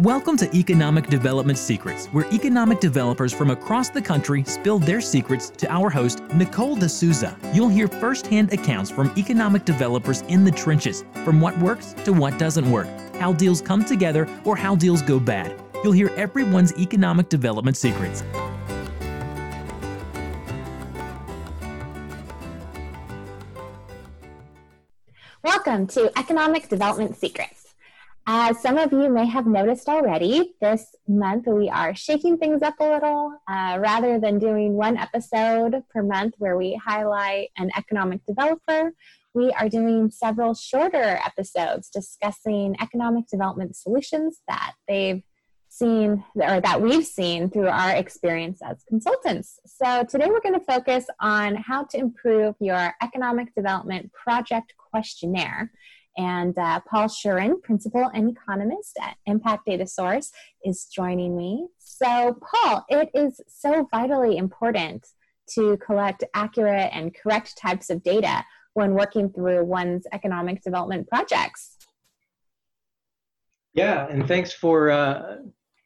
Welcome 0.00 0.38
to 0.38 0.56
Economic 0.56 1.08
Development 1.08 1.58
Secrets, 1.58 2.06
where 2.06 2.24
economic 2.32 2.80
developers 2.80 3.34
from 3.34 3.50
across 3.50 3.90
the 3.90 4.00
country 4.00 4.42
spill 4.44 4.78
their 4.78 4.98
secrets 4.98 5.50
to 5.50 5.70
our 5.70 5.90
host, 5.90 6.22
Nicole 6.32 6.74
D'Souza. 6.74 7.36
You'll 7.52 7.68
hear 7.68 7.86
firsthand 7.86 8.50
accounts 8.54 8.90
from 8.90 9.12
economic 9.18 9.66
developers 9.66 10.22
in 10.22 10.42
the 10.42 10.50
trenches, 10.50 11.04
from 11.22 11.38
what 11.38 11.58
works 11.58 11.92
to 12.06 12.14
what 12.14 12.38
doesn't 12.38 12.70
work, 12.70 12.88
how 13.16 13.34
deals 13.34 13.60
come 13.60 13.84
together 13.84 14.26
or 14.46 14.56
how 14.56 14.74
deals 14.74 15.02
go 15.02 15.20
bad. 15.20 15.54
You'll 15.84 15.92
hear 15.92 16.08
everyone's 16.16 16.72
economic 16.78 17.28
development 17.28 17.76
secrets. 17.76 18.24
Welcome 25.42 25.86
to 25.88 26.10
Economic 26.18 26.70
Development 26.70 27.14
Secrets. 27.14 27.59
As 28.32 28.62
some 28.62 28.78
of 28.78 28.92
you 28.92 29.08
may 29.08 29.26
have 29.26 29.44
noticed 29.44 29.88
already, 29.88 30.54
this 30.60 30.94
month 31.08 31.48
we 31.48 31.68
are 31.68 31.96
shaking 31.96 32.38
things 32.38 32.62
up 32.62 32.76
a 32.78 32.84
little. 32.84 33.32
Uh, 33.48 33.76
rather 33.80 34.20
than 34.20 34.38
doing 34.38 34.74
one 34.74 34.96
episode 34.96 35.82
per 35.92 36.00
month 36.04 36.34
where 36.38 36.56
we 36.56 36.76
highlight 36.76 37.48
an 37.58 37.72
economic 37.76 38.24
developer, 38.28 38.92
we 39.34 39.50
are 39.58 39.68
doing 39.68 40.12
several 40.12 40.54
shorter 40.54 41.18
episodes 41.26 41.90
discussing 41.90 42.76
economic 42.80 43.26
development 43.26 43.74
solutions 43.74 44.42
that 44.46 44.74
they've 44.86 45.24
seen 45.68 46.22
or 46.36 46.60
that 46.60 46.80
we've 46.80 47.06
seen 47.06 47.50
through 47.50 47.66
our 47.66 47.90
experience 47.96 48.60
as 48.62 48.84
consultants. 48.88 49.58
So 49.66 50.04
today 50.04 50.26
we're 50.28 50.40
going 50.40 50.58
to 50.58 50.64
focus 50.64 51.06
on 51.18 51.56
how 51.56 51.82
to 51.82 51.98
improve 51.98 52.54
your 52.60 52.94
economic 53.02 53.52
development 53.56 54.12
project 54.12 54.74
questionnaire 54.78 55.72
and 56.16 56.56
uh, 56.58 56.80
Paul 56.88 57.08
Scheuren, 57.08 57.60
principal 57.62 58.10
and 58.14 58.30
economist 58.30 58.98
at 59.00 59.16
Impact 59.26 59.66
Data 59.66 59.86
Source, 59.86 60.32
is 60.64 60.86
joining 60.86 61.36
me. 61.36 61.68
So, 61.78 62.38
Paul, 62.42 62.84
it 62.88 63.10
is 63.14 63.40
so 63.48 63.86
vitally 63.90 64.36
important 64.36 65.06
to 65.54 65.76
collect 65.78 66.24
accurate 66.34 66.90
and 66.92 67.14
correct 67.14 67.56
types 67.56 67.90
of 67.90 68.02
data 68.02 68.44
when 68.74 68.94
working 68.94 69.30
through 69.30 69.64
one's 69.64 70.06
economic 70.12 70.62
development 70.62 71.08
projects. 71.08 71.76
Yeah, 73.74 74.06
and 74.08 74.26
thanks 74.26 74.52
for 74.52 74.90
uh, 74.90 75.36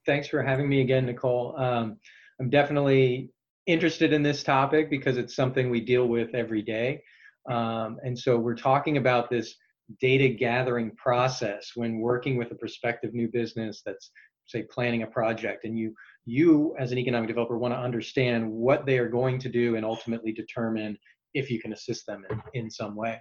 thanks 0.06 0.28
for 0.28 0.42
having 0.42 0.68
me 0.68 0.80
again, 0.80 1.06
Nicole. 1.06 1.54
Um, 1.58 1.98
I'm 2.40 2.50
definitely 2.50 3.30
interested 3.66 4.12
in 4.12 4.22
this 4.22 4.42
topic 4.42 4.90
because 4.90 5.16
it's 5.16 5.34
something 5.34 5.70
we 5.70 5.80
deal 5.80 6.06
with 6.06 6.34
every 6.34 6.62
day. 6.62 7.02
Um, 7.50 7.98
and 8.02 8.18
so 8.18 8.38
we're 8.38 8.56
talking 8.56 8.96
about 8.96 9.30
this 9.30 9.54
data 10.00 10.28
gathering 10.28 10.90
process 10.96 11.72
when 11.74 11.98
working 11.98 12.36
with 12.36 12.50
a 12.50 12.54
prospective 12.54 13.12
new 13.14 13.28
business 13.28 13.82
that's 13.84 14.10
say 14.46 14.62
planning 14.62 15.02
a 15.02 15.06
project 15.06 15.64
and 15.64 15.78
you 15.78 15.94
you 16.26 16.74
as 16.78 16.92
an 16.92 16.98
economic 16.98 17.28
developer 17.28 17.58
want 17.58 17.72
to 17.72 17.78
understand 17.78 18.50
what 18.50 18.86
they 18.86 18.98
are 18.98 19.08
going 19.08 19.38
to 19.38 19.48
do 19.48 19.76
and 19.76 19.84
ultimately 19.84 20.32
determine 20.32 20.98
if 21.34 21.50
you 21.50 21.60
can 21.60 21.72
assist 21.72 22.06
them 22.06 22.24
in, 22.30 22.42
in 22.54 22.70
some 22.70 22.94
way. 22.94 23.20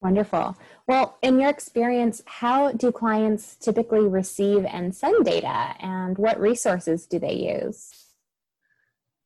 Wonderful. 0.00 0.56
Well 0.86 1.18
in 1.22 1.40
your 1.40 1.50
experience 1.50 2.22
how 2.26 2.72
do 2.72 2.92
clients 2.92 3.56
typically 3.56 4.06
receive 4.06 4.64
and 4.64 4.94
send 4.94 5.24
data 5.24 5.74
and 5.80 6.16
what 6.18 6.40
resources 6.40 7.06
do 7.06 7.18
they 7.18 7.60
use? 7.62 7.90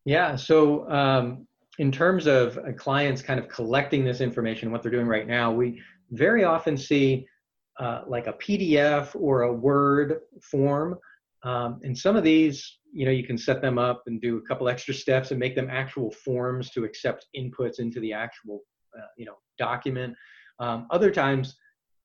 Yeah 0.04 0.36
so 0.36 0.88
um, 0.90 1.46
in 1.78 1.90
terms 1.92 2.26
of 2.26 2.58
clients 2.76 3.22
kind 3.22 3.40
of 3.40 3.48
collecting 3.48 4.04
this 4.04 4.20
information, 4.20 4.70
what 4.70 4.82
they're 4.82 4.90
doing 4.90 5.06
right 5.06 5.26
now, 5.26 5.52
we 5.52 5.80
very 6.10 6.44
often 6.44 6.76
see 6.76 7.26
uh, 7.78 8.02
like 8.06 8.26
a 8.26 8.34
PDF 8.34 9.14
or 9.14 9.42
a 9.42 9.52
Word 9.52 10.20
form. 10.42 10.98
Um, 11.42 11.80
and 11.82 11.96
some 11.96 12.16
of 12.16 12.24
these, 12.24 12.78
you 12.92 13.06
know, 13.06 13.10
you 13.10 13.24
can 13.24 13.38
set 13.38 13.62
them 13.62 13.78
up 13.78 14.02
and 14.06 14.20
do 14.20 14.36
a 14.36 14.42
couple 14.42 14.68
extra 14.68 14.92
steps 14.92 15.30
and 15.30 15.40
make 15.40 15.54
them 15.54 15.68
actual 15.70 16.10
forms 16.10 16.70
to 16.70 16.84
accept 16.84 17.26
inputs 17.34 17.78
into 17.78 18.00
the 18.00 18.12
actual, 18.12 18.60
uh, 18.98 19.06
you 19.16 19.24
know, 19.24 19.36
document. 19.58 20.14
Um, 20.58 20.86
other 20.90 21.10
times, 21.10 21.56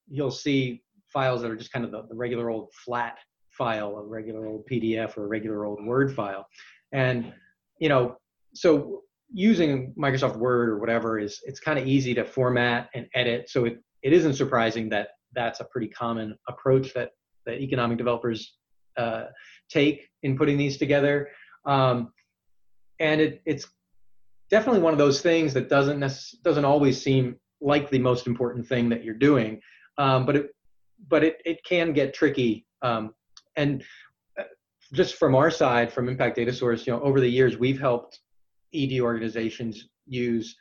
you'll 0.07 0.31
see 0.31 0.83
files 1.07 1.41
that 1.41 1.51
are 1.51 1.55
just 1.55 1.73
kind 1.73 1.83
of 1.83 1.91
the, 1.91 2.03
the 2.07 2.15
regular 2.15 2.49
old 2.49 2.69
flat 2.73 3.17
file, 3.49 3.97
a 3.97 4.03
regular 4.03 4.47
old 4.47 4.65
PDF 4.71 5.17
or 5.17 5.25
a 5.25 5.27
regular 5.27 5.65
old 5.65 5.83
Word 5.83 6.15
file. 6.15 6.47
And, 6.93 7.33
you 7.79 7.89
know, 7.89 8.17
so 8.53 9.01
using 9.33 9.93
Microsoft 9.97 10.37
Word 10.37 10.69
or 10.69 10.79
whatever 10.79 11.19
is 11.19 11.39
it's 11.43 11.59
kind 11.59 11.79
of 11.79 11.87
easy 11.87 12.13
to 12.13 12.23
format 12.23 12.89
and 12.93 13.07
edit. 13.13 13.49
So 13.49 13.65
it, 13.65 13.83
it 14.03 14.13
isn't 14.13 14.35
surprising 14.35 14.89
that 14.89 15.09
that's 15.33 15.59
a 15.59 15.65
pretty 15.65 15.87
common 15.87 16.35
approach 16.47 16.93
that 16.93 17.11
that 17.45 17.59
economic 17.59 17.97
developers 17.97 18.55
uh, 18.97 19.25
take 19.69 20.09
in 20.23 20.37
putting 20.37 20.57
these 20.57 20.77
together. 20.77 21.29
Um, 21.65 22.11
and 22.99 23.21
it, 23.21 23.41
it's 23.45 23.67
definitely 24.49 24.81
one 24.81 24.93
of 24.93 24.99
those 24.99 25.21
things 25.21 25.53
that 25.53 25.69
doesn't 25.69 25.99
necess- 25.99 26.35
doesn't 26.43 26.65
always 26.65 27.01
seem 27.01 27.35
like 27.61 27.89
the 27.89 27.99
most 27.99 28.27
important 28.27 28.67
thing 28.67 28.89
that 28.89 29.03
you're 29.03 29.15
doing, 29.15 29.59
um, 29.97 30.25
but 30.25 30.35
it 30.35 30.49
but 31.09 31.23
it, 31.23 31.41
it 31.45 31.63
can 31.65 31.93
get 31.93 32.13
tricky. 32.13 32.65
Um, 32.81 33.13
and 33.57 33.83
uh, 34.39 34.43
just 34.93 35.15
from 35.15 35.35
our 35.35 35.51
side, 35.51 35.91
from 35.91 36.07
Impact 36.07 36.35
Data 36.35 36.53
Source, 36.53 36.87
you 36.87 36.93
know, 36.93 37.01
over 37.01 37.19
the 37.19 37.27
years 37.27 37.57
we've 37.57 37.79
helped 37.79 38.19
ED 38.75 38.99
organizations 39.01 39.87
use 40.07 40.55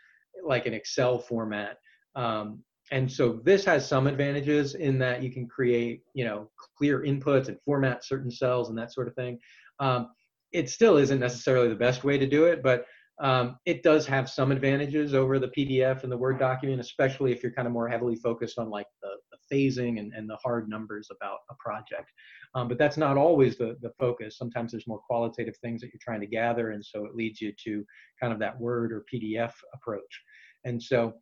like 0.45 0.67
an 0.67 0.75
Excel 0.75 1.19
format. 1.19 1.79
Um, 2.15 2.63
and 2.91 3.11
so 3.11 3.41
this 3.45 3.65
has 3.65 3.89
some 3.89 4.07
advantages 4.07 4.75
in 4.75 4.99
that 4.99 5.23
you 5.23 5.31
can 5.31 5.49
create, 5.49 6.03
you 6.13 6.25
know, 6.25 6.51
clear 6.79 7.01
inputs 7.03 7.49
and 7.49 7.59
format 7.65 8.05
certain 8.05 8.31
cells 8.31 8.69
and 8.69 8.79
that 8.79 8.93
sort 8.93 9.09
of 9.09 9.15
thing. 9.15 9.39
Um, 9.81 10.09
it 10.53 10.69
still 10.69 10.99
isn't 10.99 11.19
necessarily 11.19 11.69
the 11.69 11.75
best 11.75 12.05
way 12.05 12.19
to 12.19 12.27
do 12.27 12.45
it, 12.45 12.63
but 12.63 12.85
um, 13.21 13.57
it 13.65 13.83
does 13.83 14.07
have 14.07 14.29
some 14.29 14.53
advantages 14.53 15.15
over 15.15 15.39
the 15.39 15.49
PDF 15.49 16.03
and 16.03 16.13
the 16.13 16.17
Word 16.17 16.39
document, 16.39 16.81
especially 16.81 17.33
if 17.33 17.43
you're 17.43 17.53
kind 17.53 17.67
of 17.67 17.73
more 17.73 17.89
heavily 17.89 18.17
focused 18.17 18.59
on 18.59 18.71
like 18.71 18.87
the, 19.03 19.09
the 19.31 19.34
phasing 19.53 19.99
and, 19.99 20.13
and 20.13 20.29
the 20.29 20.37
hard 20.37 20.69
numbers 20.69 21.09
about 21.11 21.39
a 21.51 21.55
project. 21.59 22.11
Um, 22.55 22.69
but 22.69 22.79
that's 22.79 22.97
not 22.97 23.17
always 23.17 23.57
the, 23.57 23.77
the 23.83 23.91
focus. 23.99 24.39
Sometimes 24.39 24.73
there's 24.73 24.87
more 24.87 25.01
qualitative 25.07 25.57
things 25.59 25.81
that 25.81 25.89
you're 25.93 26.01
trying 26.01 26.21
to 26.21 26.27
gather, 26.27 26.71
and 26.71 26.85
so 26.85 27.05
it 27.05 27.15
leads 27.15 27.41
you 27.41 27.53
to 27.65 27.85
kind 28.21 28.33
of 28.33 28.39
that 28.41 28.59
Word 28.59 28.93
or 28.93 29.05
PDF 29.13 29.53
approach. 29.75 30.23
And 30.65 30.83
so, 30.83 31.15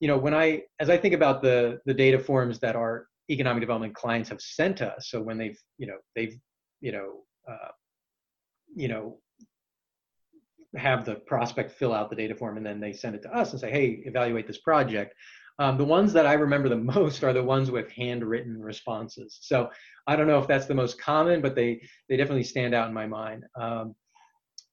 you 0.00 0.08
know, 0.08 0.16
when 0.16 0.34
I, 0.34 0.62
as 0.80 0.90
I 0.90 0.96
think 0.96 1.14
about 1.14 1.42
the 1.42 1.80
the 1.84 1.94
data 1.94 2.18
forms 2.18 2.58
that 2.60 2.76
our 2.76 3.06
economic 3.30 3.60
development 3.60 3.94
clients 3.94 4.28
have 4.28 4.40
sent 4.40 4.80
us, 4.80 5.08
so 5.10 5.20
when 5.20 5.36
they've, 5.36 5.58
you 5.76 5.86
know, 5.86 5.98
they've, 6.14 6.38
you 6.80 6.92
know, 6.92 7.20
uh, 7.50 7.72
you 8.74 8.88
know, 8.88 9.18
have 10.76 11.04
the 11.04 11.14
prospect 11.14 11.72
fill 11.72 11.94
out 11.94 12.10
the 12.10 12.16
data 12.16 12.34
form 12.34 12.56
and 12.56 12.66
then 12.66 12.80
they 12.80 12.92
send 12.92 13.14
it 13.14 13.22
to 13.22 13.34
us 13.34 13.52
and 13.52 13.60
say, 13.60 13.70
hey, 13.70 14.02
evaluate 14.04 14.46
this 14.46 14.58
project. 14.58 15.14
Um, 15.58 15.76
the 15.76 15.84
ones 15.84 16.12
that 16.12 16.26
I 16.26 16.34
remember 16.34 16.68
the 16.68 16.76
most 16.76 17.24
are 17.24 17.32
the 17.32 17.42
ones 17.42 17.70
with 17.70 17.90
handwritten 17.90 18.60
responses. 18.60 19.38
So 19.42 19.70
I 20.06 20.16
don't 20.16 20.26
know 20.26 20.38
if 20.38 20.46
that's 20.46 20.66
the 20.66 20.74
most 20.74 21.00
common, 21.00 21.40
but 21.40 21.54
they, 21.54 21.82
they 22.08 22.16
definitely 22.16 22.44
stand 22.44 22.74
out 22.74 22.88
in 22.88 22.94
my 22.94 23.06
mind. 23.06 23.44
Um, 23.60 23.94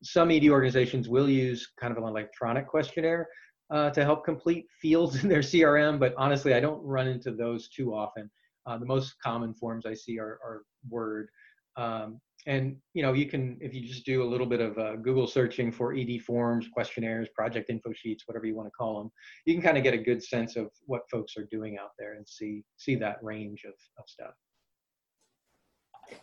some 0.04 0.30
ED 0.32 0.50
organizations 0.50 1.10
will 1.10 1.30
use 1.30 1.68
kind 1.80 1.92
of 1.92 1.98
an 1.98 2.08
electronic 2.08 2.68
questionnaire 2.68 3.28
uh, 3.72 3.90
to 3.92 4.04
help 4.04 4.24
complete 4.24 4.68
fields 4.82 5.16
in 5.24 5.30
their 5.30 5.40
CRM, 5.40 6.00
but 6.00 6.14
honestly, 6.18 6.54
I 6.54 6.60
don't 6.60 6.84
run 6.84 7.08
into 7.08 7.32
those 7.32 7.70
too 7.70 7.94
often. 7.94 8.30
Uh, 8.68 8.78
the 8.78 8.86
most 8.86 9.16
common 9.24 9.54
forms 9.54 9.86
I 9.86 9.94
see 9.94 10.20
are, 10.20 10.40
are 10.44 10.64
Word. 10.90 11.30
Um, 11.78 12.20
and 12.48 12.76
you 12.94 13.02
know 13.02 13.14
you 13.14 13.26
can 13.26 13.58
if 13.60 13.74
you 13.74 13.82
just 13.82 14.06
do 14.06 14.22
a 14.22 14.26
little 14.26 14.46
bit 14.46 14.62
of 14.62 14.78
uh, 14.78 14.96
google 14.98 15.28
searching 15.28 15.72
for 15.72 15.96
ed 15.96 16.20
forms 16.26 16.68
questionnaires 16.68 17.28
project 17.36 17.70
info 17.70 17.92
sheets 17.94 18.24
whatever 18.28 18.46
you 18.46 18.56
want 18.56 18.68
to 18.68 18.72
call 18.72 19.00
them 19.00 19.12
you 19.46 19.54
can 19.54 19.64
kind 19.64 19.78
of 19.78 19.84
get 19.84 19.94
a 19.94 19.98
good 19.98 20.24
sense 20.24 20.56
of 20.56 20.68
what 20.86 21.02
folks 21.10 21.36
are 21.38 21.48
doing 21.52 21.78
out 21.78 21.92
there 21.98 22.14
and 22.14 22.28
see 22.28 22.64
see 22.78 22.96
that 22.96 23.18
range 23.22 23.64
of, 23.66 23.74
of 23.98 24.06
stuff. 24.08 24.34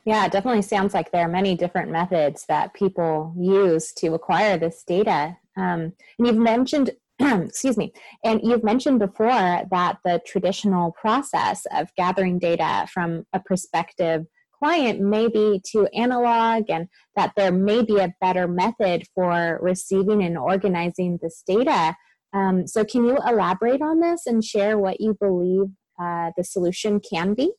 Yeah 0.04 0.26
it 0.26 0.32
definitely 0.32 0.62
sounds 0.62 0.94
like 0.94 1.10
there 1.10 1.26
are 1.26 1.28
many 1.28 1.56
different 1.56 1.90
methods 1.90 2.44
that 2.46 2.75
people 2.75 3.34
use 3.36 3.92
to 3.94 4.14
acquire 4.14 4.56
this 4.56 4.84
data. 4.86 5.36
Um, 5.56 5.92
and 6.18 6.26
you've 6.26 6.36
mentioned 6.36 6.92
excuse 7.20 7.76
me 7.76 7.92
and 8.25 8.40
you've 8.42 8.64
mentioned 8.64 8.98
before 9.00 9.28
that 9.70 9.98
the 10.04 10.20
traditional 10.26 10.92
process 10.92 11.66
of 11.72 11.88
gathering 11.96 12.38
data 12.38 12.86
from 12.92 13.25
a 13.32 13.40
perspective 13.40 14.25
client 14.62 15.00
may 15.00 15.26
be 15.26 15.61
to 15.73 15.88
analog 15.88 16.70
and 16.70 16.87
that 17.17 17.32
there 17.37 17.50
may 17.50 17.82
be 17.82 17.99
a 17.99 18.14
better 18.20 18.47
method 18.47 19.05
for 19.14 19.59
receiving 19.61 20.23
and 20.23 20.38
organizing 20.38 21.19
this 21.20 21.43
data. 21.44 21.97
Um, 22.32 22.67
so, 22.67 22.85
can 22.85 23.05
you 23.05 23.19
elaborate 23.26 23.82
on 23.82 24.00
this 24.00 24.26
and 24.26 24.43
share 24.44 24.79
what 24.79 25.00
you 25.00 25.17
believe 25.20 25.67
uh, 26.00 26.31
the 26.37 26.44
solution 26.44 27.00
can 27.00 27.35
be? 27.35 27.53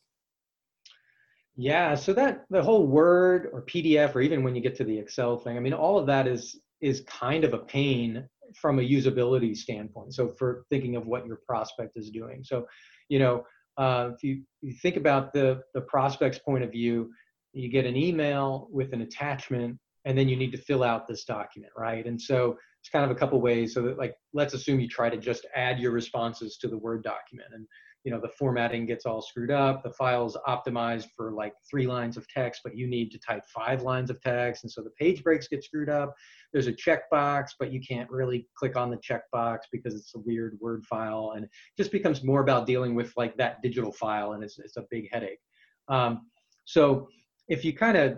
Yeah, 1.56 1.94
so 1.94 2.14
that 2.14 2.46
the 2.50 2.64
whole 2.64 2.88
Word 2.88 3.50
or 3.54 3.64
PDF 3.64 4.16
or 4.16 4.22
even 4.22 4.44
when 4.44 4.56
you 4.56 4.62
get 4.62 4.76
to 4.78 4.84
the 4.84 4.98
Excel 4.98 5.38
thing, 5.38 5.58
I 5.58 5.60
mean, 5.60 5.74
all 5.74 6.00
of 6.00 6.08
that 6.08 6.26
is 6.28 6.60
is 6.82 7.02
kind 7.02 7.44
of 7.44 7.54
a 7.54 7.60
pain 7.60 8.28
from 8.56 8.80
a 8.80 8.82
usability 8.82 9.56
standpoint. 9.56 10.14
So 10.14 10.30
for 10.30 10.66
thinking 10.70 10.96
of 10.96 11.06
what 11.06 11.26
your 11.26 11.40
prospect 11.48 11.98
is 11.98 12.10
doing. 12.10 12.44
So, 12.44 12.66
you 13.10 13.20
know, 13.20 13.44
uh, 13.78 14.10
if 14.14 14.24
you, 14.24 14.44
you 14.62 14.74
think 14.74 14.96
about 14.96 15.34
the, 15.34 15.62
the 15.74 15.82
prospect's 15.82 16.40
point 16.40 16.64
of 16.64 16.72
view, 16.72 17.12
you 17.54 17.70
get 17.70 17.86
an 17.86 17.96
email 17.96 18.68
with 18.72 18.94
an 18.94 19.02
attachment 19.02 19.78
and 20.06 20.18
then 20.18 20.28
you 20.28 20.36
need 20.36 20.52
to 20.52 20.58
fill 20.58 20.84
out 20.84 21.08
this 21.08 21.24
document, 21.24 21.72
right? 21.78 22.06
And 22.06 22.22
so 22.22 22.58
it's 22.82 22.90
kind 22.90 23.06
of 23.06 23.12
a 23.12 23.16
couple 23.16 23.40
ways. 23.40 23.74
So 23.74 23.82
that 23.84 23.98
like, 23.98 24.16
let's 24.34 24.54
assume 24.54 24.80
you 24.80 24.88
try 24.88 25.10
to 25.10 25.18
just 25.18 25.46
add 25.56 25.80
your 25.80 25.92
responses 25.92 26.58
to 26.58 26.68
the 26.68 26.78
Word 26.78 27.04
document 27.04 27.50
and 27.54 27.66
you 28.04 28.12
know 28.12 28.20
the 28.20 28.30
formatting 28.38 28.86
gets 28.86 29.06
all 29.06 29.22
screwed 29.22 29.52
up 29.52 29.84
the 29.84 29.92
file's 29.92 30.38
optimized 30.48 31.08
for 31.16 31.32
like 31.32 31.54
three 31.70 31.88
lines 31.88 32.18
of 32.18 32.28
text 32.28 32.62
but 32.64 32.76
you 32.76 32.88
need 32.88 33.12
to 33.12 33.20
type 33.20 33.44
five 33.48 33.82
lines 33.82 34.10
of 34.10 34.22
text 34.22 34.64
and 34.64 34.72
so 34.72 34.82
the 34.82 34.90
page 34.92 35.24
breaks 35.24 35.48
get 35.48 35.64
screwed 35.64 35.90
up. 35.90 36.14
There's 36.52 36.68
a 36.68 36.74
checkbox 36.74 37.52
but 37.60 37.72
you 37.72 37.80
can't 37.80 38.10
really 38.10 38.48
click 38.56 38.76
on 38.76 38.90
the 38.90 38.98
checkbox 38.98 39.60
because 39.72 39.96
it's 39.96 40.16
a 40.16 40.20
weird 40.20 40.58
word 40.60 40.86
file 40.86 41.34
and 41.36 41.46
it 41.46 41.52
just 41.78 41.92
becomes 41.92 42.24
more 42.24 42.42
about 42.42 42.66
dealing 42.66 42.96
with 42.96 43.14
like 43.16 43.36
that 43.38 43.62
digital 43.62 43.92
file 43.92 44.34
and 44.34 44.44
it's, 44.44 44.60
it's 44.60 44.78
a 44.78 44.86
big 44.90 45.10
headache. 45.12 45.40
Um, 45.88 46.28
so 46.66 47.08
if 47.48 47.66
you 47.66 47.74
kind 47.74 47.98
of 47.98 48.18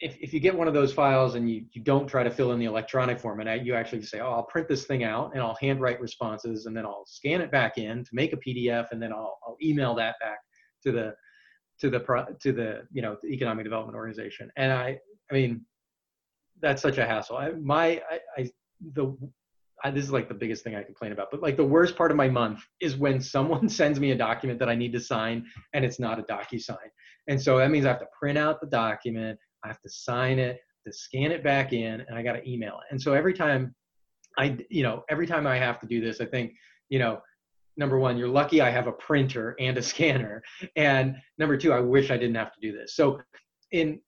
if, 0.00 0.16
if 0.20 0.32
you 0.32 0.40
get 0.40 0.56
one 0.56 0.66
of 0.66 0.74
those 0.74 0.92
files 0.92 1.34
and 1.34 1.50
you, 1.50 1.64
you 1.72 1.82
don't 1.82 2.06
try 2.06 2.22
to 2.22 2.30
fill 2.30 2.52
in 2.52 2.58
the 2.58 2.64
electronic 2.64 3.18
form 3.18 3.36
format, 3.36 3.64
you 3.64 3.74
actually 3.74 4.02
say, 4.02 4.20
oh, 4.20 4.30
I'll 4.30 4.44
print 4.44 4.66
this 4.66 4.86
thing 4.86 5.04
out 5.04 5.32
and 5.34 5.42
I'll 5.42 5.56
handwrite 5.60 6.00
responses 6.00 6.66
and 6.66 6.76
then 6.76 6.86
I'll 6.86 7.04
scan 7.06 7.40
it 7.40 7.50
back 7.50 7.76
in 7.76 8.02
to 8.04 8.10
make 8.12 8.32
a 8.32 8.36
PDF 8.36 8.86
and 8.92 9.02
then 9.02 9.12
I'll, 9.12 9.38
I'll 9.46 9.56
email 9.62 9.94
that 9.96 10.16
back 10.20 10.38
to 10.84 10.92
the 10.92 11.14
to 11.80 11.88
the 11.88 12.00
to 12.40 12.52
the 12.52 12.82
you 12.92 13.00
know 13.02 13.16
the 13.22 13.28
economic 13.28 13.64
development 13.64 13.96
organization. 13.96 14.50
And 14.56 14.72
I 14.72 14.98
I 15.30 15.34
mean 15.34 15.64
that's 16.60 16.82
such 16.82 16.98
a 16.98 17.06
hassle. 17.06 17.36
I, 17.36 17.50
my 17.52 18.02
I, 18.10 18.20
I 18.36 18.50
the 18.94 19.16
I, 19.82 19.90
this 19.90 20.04
is 20.04 20.12
like 20.12 20.28
the 20.28 20.34
biggest 20.34 20.62
thing 20.62 20.74
I 20.74 20.82
complain 20.82 21.12
about. 21.12 21.28
But 21.30 21.40
like 21.42 21.56
the 21.56 21.64
worst 21.64 21.96
part 21.96 22.10
of 22.10 22.16
my 22.16 22.28
month 22.28 22.60
is 22.80 22.96
when 22.96 23.20
someone 23.34 23.68
sends 23.68 23.98
me 24.00 24.10
a 24.10 24.16
document 24.16 24.58
that 24.58 24.68
I 24.68 24.74
need 24.74 24.92
to 24.92 25.00
sign 25.00 25.46
and 25.72 25.84
it's 25.84 25.98
not 25.98 26.18
a 26.18 26.22
DocuSign. 26.22 26.76
And 27.28 27.40
so 27.40 27.58
that 27.58 27.70
means 27.70 27.86
I 27.86 27.88
have 27.88 28.00
to 28.00 28.08
print 28.18 28.38
out 28.38 28.60
the 28.60 28.66
document. 28.66 29.38
I 29.64 29.68
have 29.68 29.80
to 29.80 29.90
sign 29.90 30.38
it, 30.38 30.60
to 30.86 30.92
scan 30.92 31.30
it 31.30 31.44
back 31.44 31.72
in, 31.72 32.00
and 32.00 32.14
I 32.14 32.22
got 32.22 32.32
to 32.32 32.48
email 32.48 32.74
it. 32.74 32.92
And 32.92 33.00
so 33.00 33.12
every 33.12 33.34
time 33.34 33.74
I, 34.38 34.56
you 34.70 34.82
know, 34.82 35.04
every 35.08 35.26
time 35.26 35.46
I 35.46 35.56
have 35.56 35.80
to 35.80 35.86
do 35.86 36.00
this, 36.00 36.20
I 36.20 36.26
think, 36.26 36.52
you 36.88 36.98
know, 36.98 37.20
number 37.76 37.98
one, 37.98 38.16
you're 38.16 38.28
lucky 38.28 38.60
I 38.60 38.70
have 38.70 38.86
a 38.86 38.92
printer 38.92 39.56
and 39.58 39.76
a 39.78 39.82
scanner, 39.92 40.42
and 40.76 41.16
number 41.38 41.56
two, 41.56 41.72
I 41.72 41.80
wish 41.80 42.10
I 42.10 42.16
didn't 42.16 42.36
have 42.36 42.52
to 42.52 42.60
do 42.60 42.72
this. 42.72 42.94
So, 42.94 43.20
in 43.72 44.00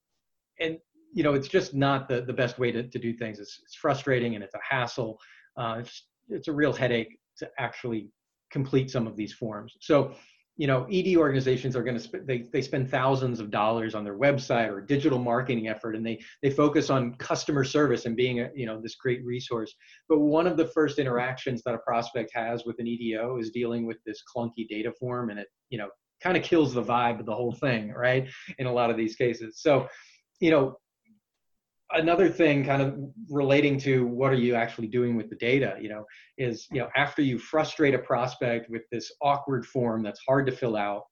and 0.59 0.77
you 1.13 1.23
know, 1.23 1.33
it's 1.33 1.47
just 1.47 1.73
not 1.73 2.07
the 2.09 2.21
the 2.21 2.33
best 2.33 2.59
way 2.59 2.71
to 2.71 2.83
to 2.83 2.99
do 2.99 3.13
things. 3.13 3.39
It's 3.39 3.59
it's 3.63 3.75
frustrating 3.75 4.35
and 4.35 4.43
it's 4.43 4.55
a 4.55 4.59
hassle. 4.67 5.19
Uh, 5.57 5.77
it's 5.79 6.07
it's 6.29 6.47
a 6.47 6.53
real 6.53 6.73
headache 6.73 7.19
to 7.37 7.49
actually 7.59 8.09
complete 8.51 8.89
some 8.89 9.07
of 9.07 9.15
these 9.15 9.33
forms. 9.33 9.75
So 9.81 10.13
you 10.55 10.67
know, 10.67 10.85
ED 10.91 11.15
organizations 11.17 11.75
are 11.75 11.83
going 11.83 11.97
to 11.97 12.03
sp- 12.05 12.25
they 12.25 12.43
they 12.53 12.61
spend 12.61 12.89
thousands 12.89 13.39
of 13.39 13.49
dollars 13.49 13.95
on 13.95 14.03
their 14.03 14.17
website 14.17 14.69
or 14.69 14.81
digital 14.81 15.17
marketing 15.17 15.67
effort, 15.67 15.95
and 15.95 16.05
they 16.05 16.21
they 16.43 16.51
focus 16.51 16.91
on 16.91 17.15
customer 17.15 17.63
service 17.63 18.05
and 18.05 18.15
being 18.15 18.41
a 18.41 18.49
you 18.53 18.67
know 18.67 18.79
this 18.79 18.95
great 18.95 19.25
resource. 19.25 19.73
But 20.07 20.19
one 20.19 20.45
of 20.45 20.57
the 20.57 20.67
first 20.67 20.99
interactions 20.99 21.63
that 21.63 21.73
a 21.73 21.79
prospect 21.79 22.31
has 22.35 22.65
with 22.65 22.77
an 22.79 22.87
EDO 22.87 23.37
is 23.37 23.49
dealing 23.49 23.87
with 23.87 23.97
this 24.05 24.21
clunky 24.35 24.67
data 24.69 24.91
form, 24.99 25.31
and 25.31 25.39
it 25.39 25.47
you 25.69 25.79
know 25.79 25.89
kind 26.21 26.37
of 26.37 26.43
kills 26.43 26.73
the 26.73 26.83
vibe 26.83 27.19
of 27.19 27.25
the 27.25 27.35
whole 27.35 27.53
thing, 27.53 27.91
right? 27.91 28.29
In 28.59 28.67
a 28.67 28.73
lot 28.73 28.91
of 28.91 28.97
these 28.97 29.15
cases, 29.15 29.59
so 29.59 29.87
you 30.39 30.51
know 30.51 30.77
another 31.93 32.29
thing 32.29 32.63
kind 32.63 32.81
of 32.81 32.95
relating 33.29 33.77
to 33.77 34.05
what 34.07 34.31
are 34.31 34.35
you 34.35 34.55
actually 34.55 34.87
doing 34.87 35.15
with 35.15 35.29
the 35.29 35.35
data 35.35 35.75
you 35.79 35.89
know 35.89 36.05
is 36.37 36.67
you 36.71 36.79
know 36.79 36.89
after 36.95 37.21
you 37.21 37.37
frustrate 37.37 37.93
a 37.93 37.99
prospect 37.99 38.69
with 38.69 38.81
this 38.91 39.11
awkward 39.21 39.65
form 39.65 40.01
that's 40.03 40.19
hard 40.27 40.45
to 40.45 40.51
fill 40.51 40.75
out 40.75 41.03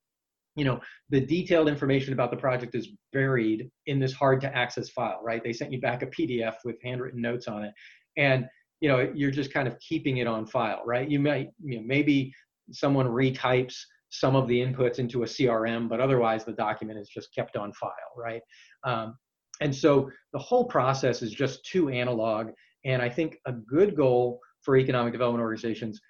you 0.56 0.66
know 0.66 0.80
the 1.10 1.20
detailed 1.20 1.68
information 1.68 2.14
about 2.14 2.32
the 2.32 2.38
project 2.38 2.76
is 2.76 2.90
buried 3.14 3.70
in 3.88 4.00
this 4.00 4.14
hard 4.14 4.42
to 4.42 4.56
access 4.56 4.90
file 4.90 5.20
right? 5.24 5.44
They 5.44 5.54
sent 5.54 5.72
you 5.72 5.80
back 5.80 6.04
a 6.04 6.08
pdf 6.08 6.56
with 6.66 6.76
handwritten 6.84 7.22
notes 7.22 7.48
on 7.48 7.64
it. 7.64 7.74
And 8.18 8.46
you 8.80 8.90
know 8.90 9.12
you're 9.16 9.32
just 9.32 9.54
kind 9.54 9.68
of 9.68 9.78
keeping 9.80 10.18
it 10.18 10.28
on 10.28 10.46
file 10.46 10.82
right? 10.86 11.10
You 11.10 11.20
might 11.20 11.50
you 11.64 11.78
know 11.78 11.84
maybe 11.86 12.34
someone 12.72 13.08
retypes 13.08 13.76
some 14.10 14.36
of 14.36 14.48
the 14.48 14.60
inputs 14.60 15.00
into 15.00 15.24
a 15.24 15.26
crm 15.26 15.88
but 15.88 16.02
otherwise 16.02 16.44
the 16.44 16.52
document 16.52 17.00
is 17.00 17.08
just 17.08 17.34
kept 17.34 17.56
on 17.56 17.72
file 17.74 18.14
right? 18.18 18.42
Um, 18.84 19.16
and 19.62 19.74
so 19.74 20.10
the 20.34 20.40
whole 20.40 20.66
process 20.66 21.22
is 21.22 21.32
just 21.32 21.64
too 21.66 21.90
analog. 21.90 22.50
And 22.84 23.02
I 23.02 23.10
think 23.10 23.38
a 23.46 23.54
good 23.54 23.96
goal 23.96 24.40
for 24.62 24.76
economic 24.76 25.14
development 25.14 25.42
organizations 25.42 26.02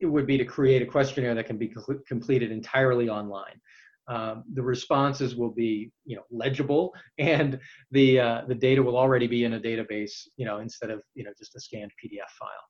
it 0.00 0.06
would 0.06 0.26
be 0.26 0.36
to 0.36 0.44
create 0.44 0.82
a 0.82 0.86
questionnaire 0.86 1.34
that 1.34 1.46
can 1.46 1.56
be 1.56 1.72
completed 2.08 2.50
entirely 2.50 3.08
online. 3.08 3.60
Um, 4.08 4.42
the 4.52 4.62
responses 4.62 5.36
will 5.36 5.52
be, 5.52 5.92
you 6.04 6.16
know, 6.16 6.24
legible, 6.30 6.92
and 7.18 7.58
the 7.92 8.18
uh, 8.18 8.42
the 8.48 8.54
data 8.54 8.82
will 8.82 8.96
already 8.96 9.28
be 9.28 9.44
in 9.44 9.54
a 9.54 9.60
database, 9.60 10.26
you 10.36 10.44
know, 10.44 10.58
instead 10.58 10.90
of 10.90 11.00
you 11.14 11.22
know 11.22 11.30
just 11.38 11.54
a 11.54 11.60
scanned 11.60 11.92
PDF 12.04 12.30
file. 12.36 12.66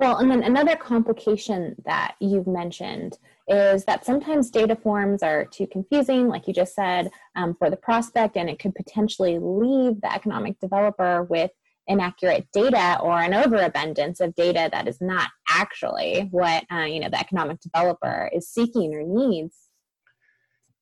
Well, 0.00 0.16
and 0.16 0.30
then 0.30 0.42
another 0.44 0.76
complication 0.76 1.76
that 1.84 2.14
you've 2.20 2.46
mentioned 2.46 3.18
is 3.48 3.84
that 3.84 4.06
sometimes 4.06 4.48
data 4.48 4.74
forms 4.74 5.22
are 5.22 5.44
too 5.44 5.66
confusing, 5.66 6.26
like 6.26 6.48
you 6.48 6.54
just 6.54 6.74
said, 6.74 7.10
um, 7.36 7.54
for 7.54 7.68
the 7.68 7.76
prospect, 7.76 8.38
and 8.38 8.48
it 8.48 8.58
could 8.58 8.74
potentially 8.74 9.38
leave 9.38 10.00
the 10.00 10.10
economic 10.10 10.58
developer 10.58 11.24
with 11.24 11.50
inaccurate 11.86 12.48
data 12.50 12.98
or 13.02 13.20
an 13.20 13.34
overabundance 13.34 14.20
of 14.20 14.34
data 14.34 14.70
that 14.72 14.88
is 14.88 15.02
not 15.02 15.28
actually 15.50 16.28
what 16.30 16.64
uh, 16.72 16.84
you 16.84 17.00
know 17.00 17.10
the 17.10 17.20
economic 17.20 17.60
developer 17.60 18.30
is 18.32 18.48
seeking 18.48 18.94
or 18.94 19.02
needs. 19.02 19.68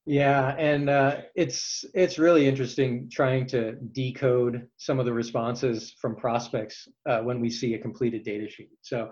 Yeah, 0.08 0.54
and 0.56 0.88
uh, 0.88 1.16
it's 1.34 1.84
it's 1.92 2.18
really 2.18 2.48
interesting 2.48 3.10
trying 3.12 3.46
to 3.48 3.72
decode 3.92 4.66
some 4.78 4.98
of 4.98 5.04
the 5.04 5.12
responses 5.12 5.94
from 6.00 6.16
prospects 6.16 6.88
uh, 7.06 7.20
when 7.20 7.42
we 7.42 7.50
see 7.50 7.74
a 7.74 7.78
completed 7.78 8.24
data 8.24 8.48
sheet. 8.48 8.70
So, 8.80 9.10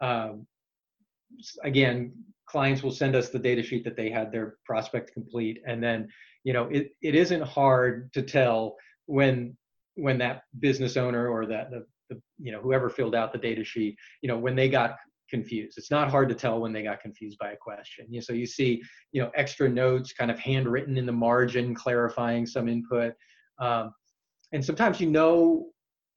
um, 0.00 0.46
again, 1.64 2.14
clients 2.46 2.82
will 2.82 2.92
send 2.92 3.14
us 3.14 3.28
the 3.28 3.38
data 3.38 3.62
sheet 3.62 3.84
that 3.84 3.94
they 3.94 4.08
had 4.08 4.32
their 4.32 4.56
prospect 4.64 5.12
complete, 5.12 5.60
and 5.66 5.82
then 5.82 6.08
you 6.44 6.54
know 6.54 6.66
it, 6.72 6.92
it 7.02 7.14
isn't 7.14 7.42
hard 7.42 8.10
to 8.14 8.22
tell 8.22 8.76
when 9.04 9.54
when 9.96 10.16
that 10.16 10.44
business 10.60 10.96
owner 10.96 11.28
or 11.28 11.44
that 11.44 11.70
the, 11.70 11.84
the 12.08 12.22
you 12.38 12.52
know 12.52 12.62
whoever 12.62 12.88
filled 12.88 13.14
out 13.14 13.34
the 13.34 13.38
data 13.38 13.64
sheet 13.64 13.96
you 14.22 14.28
know 14.28 14.38
when 14.38 14.56
they 14.56 14.70
got 14.70 14.96
confused. 15.28 15.78
It's 15.78 15.90
not 15.90 16.10
hard 16.10 16.28
to 16.28 16.34
tell 16.34 16.60
when 16.60 16.72
they 16.72 16.82
got 16.82 17.00
confused 17.00 17.38
by 17.38 17.52
a 17.52 17.56
question. 17.56 18.06
You 18.08 18.18
know, 18.18 18.24
so 18.24 18.32
you 18.32 18.46
see, 18.46 18.82
you 19.12 19.22
know, 19.22 19.30
extra 19.34 19.68
notes 19.68 20.12
kind 20.12 20.30
of 20.30 20.38
handwritten 20.38 20.96
in 20.96 21.06
the 21.06 21.12
margin, 21.12 21.74
clarifying 21.74 22.46
some 22.46 22.68
input. 22.68 23.14
Um, 23.60 23.92
and 24.52 24.64
sometimes 24.64 25.00
you 25.00 25.10
know, 25.10 25.66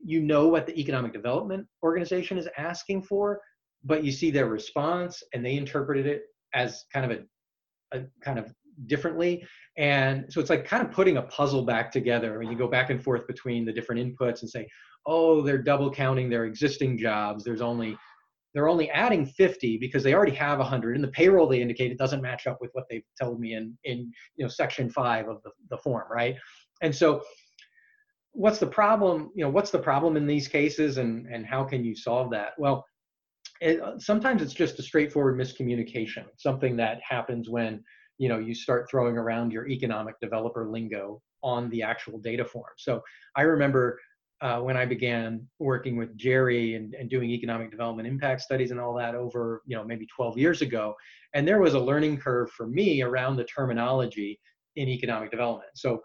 you 0.03 0.21
know 0.21 0.47
what 0.47 0.65
the 0.65 0.79
economic 0.79 1.13
development 1.13 1.67
organization 1.83 2.37
is 2.37 2.47
asking 2.57 3.03
for, 3.03 3.39
but 3.83 4.03
you 4.03 4.11
see 4.11 4.31
their 4.31 4.47
response 4.47 5.21
and 5.33 5.45
they 5.45 5.55
interpreted 5.55 6.05
it 6.05 6.23
as 6.53 6.85
kind 6.93 7.11
of 7.11 7.19
a, 7.19 7.97
a 7.97 8.03
kind 8.23 8.39
of 8.39 8.53
differently. 8.87 9.45
And 9.77 10.25
so 10.29 10.39
it's 10.39 10.49
like 10.49 10.65
kind 10.65 10.85
of 10.85 10.91
putting 10.91 11.17
a 11.17 11.23
puzzle 11.23 11.63
back 11.63 11.91
together 11.91 12.39
when 12.39 12.49
you 12.49 12.57
go 12.57 12.67
back 12.67 12.89
and 12.89 13.03
forth 13.03 13.27
between 13.27 13.65
the 13.65 13.71
different 13.71 14.01
inputs 14.01 14.41
and 14.41 14.49
say, 14.49 14.67
oh, 15.05 15.41
they're 15.41 15.61
double 15.61 15.91
counting 15.91 16.29
their 16.29 16.45
existing 16.45 16.97
jobs. 16.97 17.43
There's 17.43 17.61
only 17.61 17.97
they're 18.53 18.67
only 18.69 18.89
adding 18.89 19.25
50 19.25 19.77
because 19.77 20.03
they 20.03 20.13
already 20.13 20.35
have 20.35 20.59
100 20.59 20.95
and 20.95 21.03
the 21.03 21.09
payroll 21.09 21.47
they 21.47 21.61
indicated 21.61 21.97
doesn't 21.97 22.21
match 22.21 22.47
up 22.47 22.57
with 22.61 22.71
what 22.73 22.85
they've 22.89 23.03
told 23.19 23.39
me 23.39 23.53
in 23.53 23.77
in 23.83 24.11
you 24.35 24.45
know 24.45 24.49
section 24.49 24.89
5 24.89 25.29
of 25.29 25.41
the, 25.43 25.51
the 25.69 25.77
form 25.77 26.05
right? 26.11 26.35
And 26.81 26.95
so 26.95 27.23
what's 28.33 28.59
the 28.59 28.67
problem 28.67 29.31
you 29.35 29.43
know 29.43 29.49
what's 29.49 29.71
the 29.71 29.79
problem 29.79 30.17
in 30.17 30.25
these 30.25 30.47
cases 30.47 30.97
and 30.97 31.27
and 31.27 31.45
how 31.45 31.63
can 31.63 31.83
you 31.83 31.95
solve 31.95 32.31
that? 32.31 32.53
Well 32.57 32.85
it, 33.59 33.79
sometimes 34.01 34.41
it's 34.41 34.53
just 34.53 34.79
a 34.79 34.83
straightforward 34.83 35.37
miscommunication 35.37 36.25
something 36.37 36.75
that 36.77 36.99
happens 37.07 37.49
when 37.49 37.83
you 38.17 38.27
know 38.27 38.39
you 38.39 38.55
start 38.55 38.89
throwing 38.89 39.17
around 39.17 39.51
your 39.51 39.67
economic 39.67 40.15
developer 40.19 40.67
lingo 40.67 41.21
on 41.43 41.69
the 41.71 41.81
actual 41.81 42.19
data 42.19 42.45
form. 42.45 42.73
So 42.77 43.01
i 43.35 43.41
remember 43.41 43.99
uh, 44.41 44.59
when 44.59 44.75
I 44.75 44.85
began 44.85 45.47
working 45.59 45.97
with 45.97 46.17
Jerry 46.17 46.75
and, 46.75 46.95
and 46.95 47.09
doing 47.09 47.29
economic 47.29 47.69
development 47.69 48.07
impact 48.07 48.41
studies 48.41 48.71
and 48.71 48.79
all 48.79 48.93
that 48.95 49.13
over, 49.13 49.61
you 49.67 49.75
know, 49.75 49.83
maybe 49.83 50.07
12 50.07 50.37
years 50.37 50.61
ago. 50.61 50.95
And 51.33 51.47
there 51.47 51.61
was 51.61 51.75
a 51.75 51.79
learning 51.79 52.17
curve 52.17 52.49
for 52.51 52.67
me 52.67 53.03
around 53.03 53.35
the 53.35 53.43
terminology 53.43 54.39
in 54.75 54.87
economic 54.89 55.29
development. 55.29 55.69
So, 55.75 56.01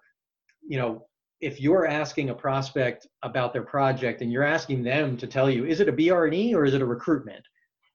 you 0.63 0.79
know, 0.79 1.07
if 1.41 1.61
you're 1.61 1.87
asking 1.87 2.31
a 2.31 2.35
prospect 2.35 3.07
about 3.23 3.53
their 3.53 3.63
project 3.63 4.21
and 4.21 4.31
you're 4.31 4.43
asking 4.43 4.83
them 4.83 5.17
to 5.17 5.27
tell 5.27 5.51
you, 5.51 5.65
is 5.65 5.81
it 5.81 5.89
a 5.89 5.93
BR&E 5.93 6.55
or 6.55 6.65
is 6.65 6.75
it 6.75 6.83
a 6.83 6.87
recruitment? 6.87 7.45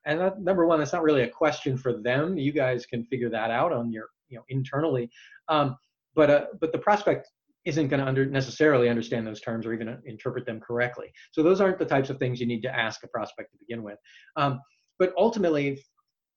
And 0.05 0.19
that, 0.19 0.41
number 0.41 0.65
one, 0.65 0.79
that's 0.79 0.93
not 0.93 1.03
really 1.03 1.24
a 1.24 1.29
question 1.29 1.77
for 1.77 2.01
them. 2.01 2.38
You 2.38 2.51
guys 2.51 2.86
can 2.86 3.05
figure 3.05 3.29
that 3.29 3.51
out 3.51 3.71
on 3.71 3.91
your, 3.91 4.07
you 4.29 4.38
know, 4.38 4.43
internally. 4.50 5.10
Um, 5.48 5.75
but 6.15 6.29
uh, 6.29 6.45
but 6.60 6.71
the 6.71 6.77
prospect 6.77 7.29
isn't 7.65 7.89
going 7.89 7.99
to 7.99 8.07
under, 8.07 8.25
necessarily 8.25 8.89
understand 8.89 9.25
those 9.25 9.41
terms 9.41 9.65
or 9.65 9.73
even 9.73 9.97
interpret 10.05 10.45
them 10.45 10.59
correctly. 10.59 11.11
So 11.31 11.43
those 11.43 11.61
aren't 11.61 11.79
the 11.79 11.85
types 11.85 12.09
of 12.09 12.17
things 12.17 12.39
you 12.39 12.47
need 12.47 12.61
to 12.61 12.75
ask 12.75 13.03
a 13.03 13.07
prospect 13.07 13.51
to 13.51 13.57
begin 13.59 13.83
with. 13.83 13.97
Um, 14.35 14.59
but 14.97 15.13
ultimately, 15.17 15.83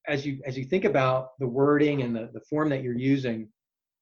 as 0.07 0.27
you 0.27 0.41
as 0.47 0.57
you 0.59 0.65
think 0.65 0.85
about 0.85 1.29
the 1.39 1.47
wording 1.47 2.03
and 2.03 2.15
the, 2.15 2.31
the 2.35 2.41
form 2.41 2.69
that 2.71 2.83
you're 2.83 2.99
using, 2.99 3.49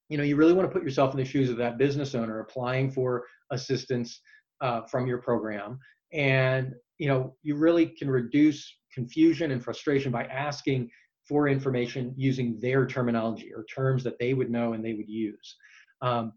you 0.09 0.19
know, 0.19 0.25
you 0.25 0.37
really 0.37 0.53
want 0.53 0.69
to 0.69 0.73
put 0.73 0.83
yourself 0.83 1.13
in 1.13 1.19
the 1.19 1.25
shoes 1.25 1.49
of 1.49 1.57
that 1.59 1.79
business 1.79 2.15
owner 2.15 2.41
applying 2.41 2.91
for 2.91 3.25
assistance 3.51 4.21
uh, 4.61 4.83
from 4.83 5.07
your 5.07 5.19
program. 5.19 5.79
And 6.13 6.75
you 6.99 7.09
know, 7.09 7.35
you 7.43 7.57
really 7.57 7.87
can 7.87 8.11
reduce 8.11 8.77
confusion 8.93 9.51
and 9.51 9.63
frustration 9.63 10.13
by 10.13 10.25
asking 10.25 10.91
for 11.29 11.49
information 11.49 12.15
using 12.17 12.59
their 12.61 12.87
terminology 12.87 13.53
or 13.55 13.65
terms 13.65 14.05
that 14.05 14.19
they 14.19 14.35
would 14.35 14.51
know 14.51 14.73
and 14.73 14.85
they 14.85 14.95
would 14.95 15.09
use. 15.09 15.57
Um, 16.01 16.33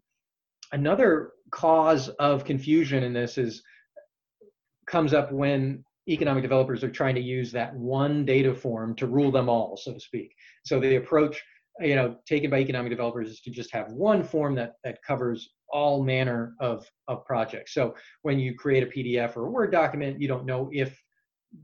another 0.72 1.32
cause 1.50 2.08
of 2.08 2.44
confusion 2.44 3.02
in 3.02 3.12
this 3.12 3.38
is 3.38 3.62
comes 4.86 5.12
up 5.12 5.32
when 5.32 5.84
economic 6.08 6.42
developers 6.42 6.84
are 6.84 6.90
trying 6.90 7.14
to 7.16 7.20
use 7.20 7.50
that 7.52 7.74
one 7.74 8.24
data 8.24 8.54
form 8.54 8.94
to 8.94 9.06
rule 9.06 9.32
them 9.32 9.48
all, 9.48 9.76
so 9.76 9.92
to 9.92 10.00
speak. 10.00 10.32
So 10.64 10.78
the 10.78 10.96
approach, 10.96 11.42
you 11.80 11.96
know, 11.96 12.16
taken 12.26 12.50
by 12.50 12.58
economic 12.60 12.90
developers 12.90 13.28
is 13.28 13.40
to 13.40 13.50
just 13.50 13.72
have 13.72 13.90
one 13.90 14.22
form 14.22 14.54
that 14.54 14.74
that 14.84 15.02
covers 15.02 15.48
all 15.70 16.02
manner 16.02 16.54
of 16.60 16.88
of 17.08 17.24
projects. 17.24 17.74
So 17.74 17.94
when 18.22 18.38
you 18.38 18.54
create 18.54 18.84
a 18.84 18.86
PDF 18.86 19.36
or 19.36 19.46
a 19.46 19.50
Word 19.50 19.72
document, 19.72 20.20
you 20.20 20.28
don't 20.28 20.46
know 20.46 20.70
if 20.72 21.00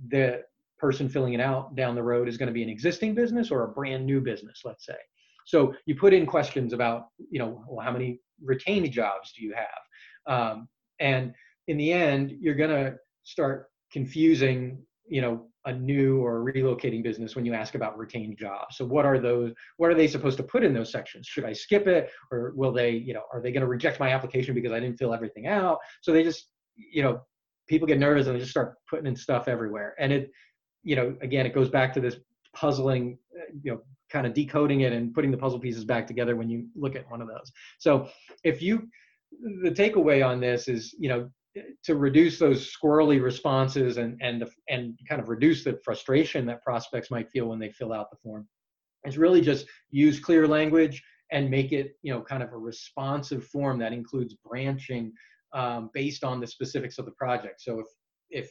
the 0.09 0.43
person 0.79 1.09
filling 1.09 1.35
it 1.35 1.41
out 1.41 1.77
down 1.77 1.95
the 1.95 2.03
road 2.03 2.29
is 2.29 2.37
going 2.37 2.49
to 2.49 2.53
be 2.53 2.63
an 2.63 2.69
existing 2.69 3.15
business 3.15 3.53
or 3.53 3.63
a 3.63 3.69
brand 3.69 4.05
new 4.05 4.21
business, 4.21 4.63
let's 4.65 4.85
say. 4.85 4.97
So 5.47 5.75
you 5.87 5.95
put 5.95 6.13
in 6.13 6.27
questions 6.27 6.73
about, 6.73 7.07
you 7.31 7.39
know, 7.39 7.65
well, 7.69 7.85
how 7.85 7.93
many 7.93 8.21
retained 8.43 8.91
jobs 8.93 9.33
do 9.37 9.45
you 9.45 9.55
have? 9.55 10.33
Um, 10.33 10.69
and 11.01 11.33
in 11.69 11.77
the 11.77 11.93
end, 11.93 12.33
you're 12.41 12.55
going 12.55 12.71
to 12.71 12.97
start 13.25 13.67
confusing, 13.93 14.85
you 15.07 15.21
know, 15.21 15.47
a 15.65 15.73
new 15.73 16.21
or 16.21 16.45
relocating 16.45 17.05
business 17.05 17.37
when 17.37 17.45
you 17.45 17.55
ask 17.55 17.77
about 17.77 17.97
retained 17.97 18.37
jobs. 18.37 18.77
So 18.77 18.85
what 18.85 19.05
are 19.05 19.21
those, 19.21 19.53
what 19.77 19.91
are 19.91 19.95
they 19.95 20.09
supposed 20.09 20.37
to 20.39 20.43
put 20.43 20.65
in 20.65 20.75
those 20.75 20.91
sections? 20.91 21.29
Should 21.29 21.45
I 21.45 21.53
skip 21.53 21.87
it 21.87 22.11
or 22.33 22.53
will 22.57 22.73
they, 22.73 22.91
you 22.91 23.15
know, 23.15 23.23
are 23.33 23.41
they 23.41 23.53
going 23.53 23.61
to 23.61 23.69
reject 23.69 24.01
my 24.01 24.11
application 24.11 24.55
because 24.55 24.73
I 24.73 24.81
didn't 24.81 24.97
fill 24.97 25.15
everything 25.15 25.47
out? 25.47 25.79
So 26.01 26.13
they 26.13 26.25
just, 26.25 26.47
you 26.77 27.03
know, 27.03 27.21
people 27.69 27.87
get 27.87 28.01
nervous 28.01 28.27
and 28.27 28.35
they 28.35 28.41
just 28.41 28.51
start 28.51 28.75
putting 28.91 29.07
in 29.07 29.15
stuff 29.15 29.47
everywhere. 29.47 29.95
And 30.01 30.13
it, 30.13 30.33
you 30.83 30.97
know, 30.97 31.17
again, 31.23 31.47
it 31.47 31.55
goes 31.55 31.69
back 31.69 31.93
to 31.95 32.01
this 32.01 32.17
puzzling, 32.55 33.19
you 33.63 33.73
know, 33.73 33.83
kind 34.13 34.27
of 34.27 34.35
decoding 34.35 34.83
it 34.83 34.93
and 34.93 35.15
putting 35.15 35.31
the 35.31 35.37
puzzle 35.37 35.59
pieces 35.59 35.85
back 35.85 36.07
together 36.07 36.37
when 36.37 36.51
you 36.51 36.67
look 36.77 36.95
at 36.95 37.11
one 37.11 37.23
of 37.23 37.29
those. 37.29 37.51
So 37.79 38.09
if 38.45 38.61
you, 38.61 38.89
the 39.63 39.71
takeaway 39.71 40.25
on 40.25 40.39
this 40.39 40.69
is, 40.69 40.95
you 40.99 41.09
know, 41.09 41.31
to 41.85 41.97
reduce 41.97 42.39
those 42.39 42.75
squirrely 42.75 43.23
responses 43.23 43.99
and 43.99 44.19
and 44.23 44.45
and 44.69 44.99
kind 45.09 45.21
of 45.21 45.29
reduce 45.29 45.65
the 45.65 45.79
frustration 45.85 46.47
that 46.47 46.63
prospects 46.63 47.11
might 47.11 47.31
feel 47.31 47.47
when 47.47 47.59
they 47.59 47.71
fill 47.71 47.93
out 47.93 48.11
the 48.11 48.17
form 48.23 48.49
is 49.05 49.19
really 49.19 49.41
just 49.41 49.67
use 49.91 50.19
clear 50.19 50.49
language 50.49 51.03
and 51.31 51.51
make 51.51 51.73
it 51.73 51.97
you 52.03 52.13
know 52.13 52.23
kind 52.23 52.43
of 52.43 52.53
a 52.53 52.57
responsive 52.57 53.45
form 53.47 53.79
that 53.79 53.93
includes 53.93 54.35
branching 54.35 55.13
um, 55.53 55.91
based 55.93 56.25
on 56.25 56.41
the 56.41 56.47
specifics 56.47 56.99
of 56.99 57.05
the 57.05 57.13
project 57.13 57.61
so 57.61 57.81
if 57.81 57.87
if 58.31 58.51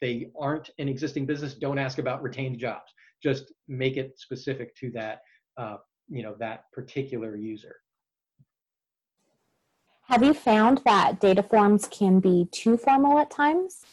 they 0.00 0.28
aren't 0.38 0.70
an 0.78 0.88
existing 0.88 1.26
business 1.26 1.54
don't 1.54 1.78
ask 1.78 1.98
about 1.98 2.20
retained 2.20 2.58
jobs 2.58 2.92
just 3.28 3.52
make 3.66 3.96
it 3.96 4.18
specific 4.18 4.76
to 4.76 4.90
that 4.90 5.22
uh, 5.56 5.76
you 6.08 6.22
know 6.22 6.34
that 6.38 6.64
particular 6.72 7.36
user 7.36 7.76
have 10.08 10.22
you 10.22 10.34
found 10.34 10.82
that 10.84 11.20
data 11.20 11.42
forms 11.42 11.88
can 11.88 12.20
be 12.20 12.46
too 12.52 12.76
formal 12.76 13.18
at 13.18 13.30
times? 13.30 13.84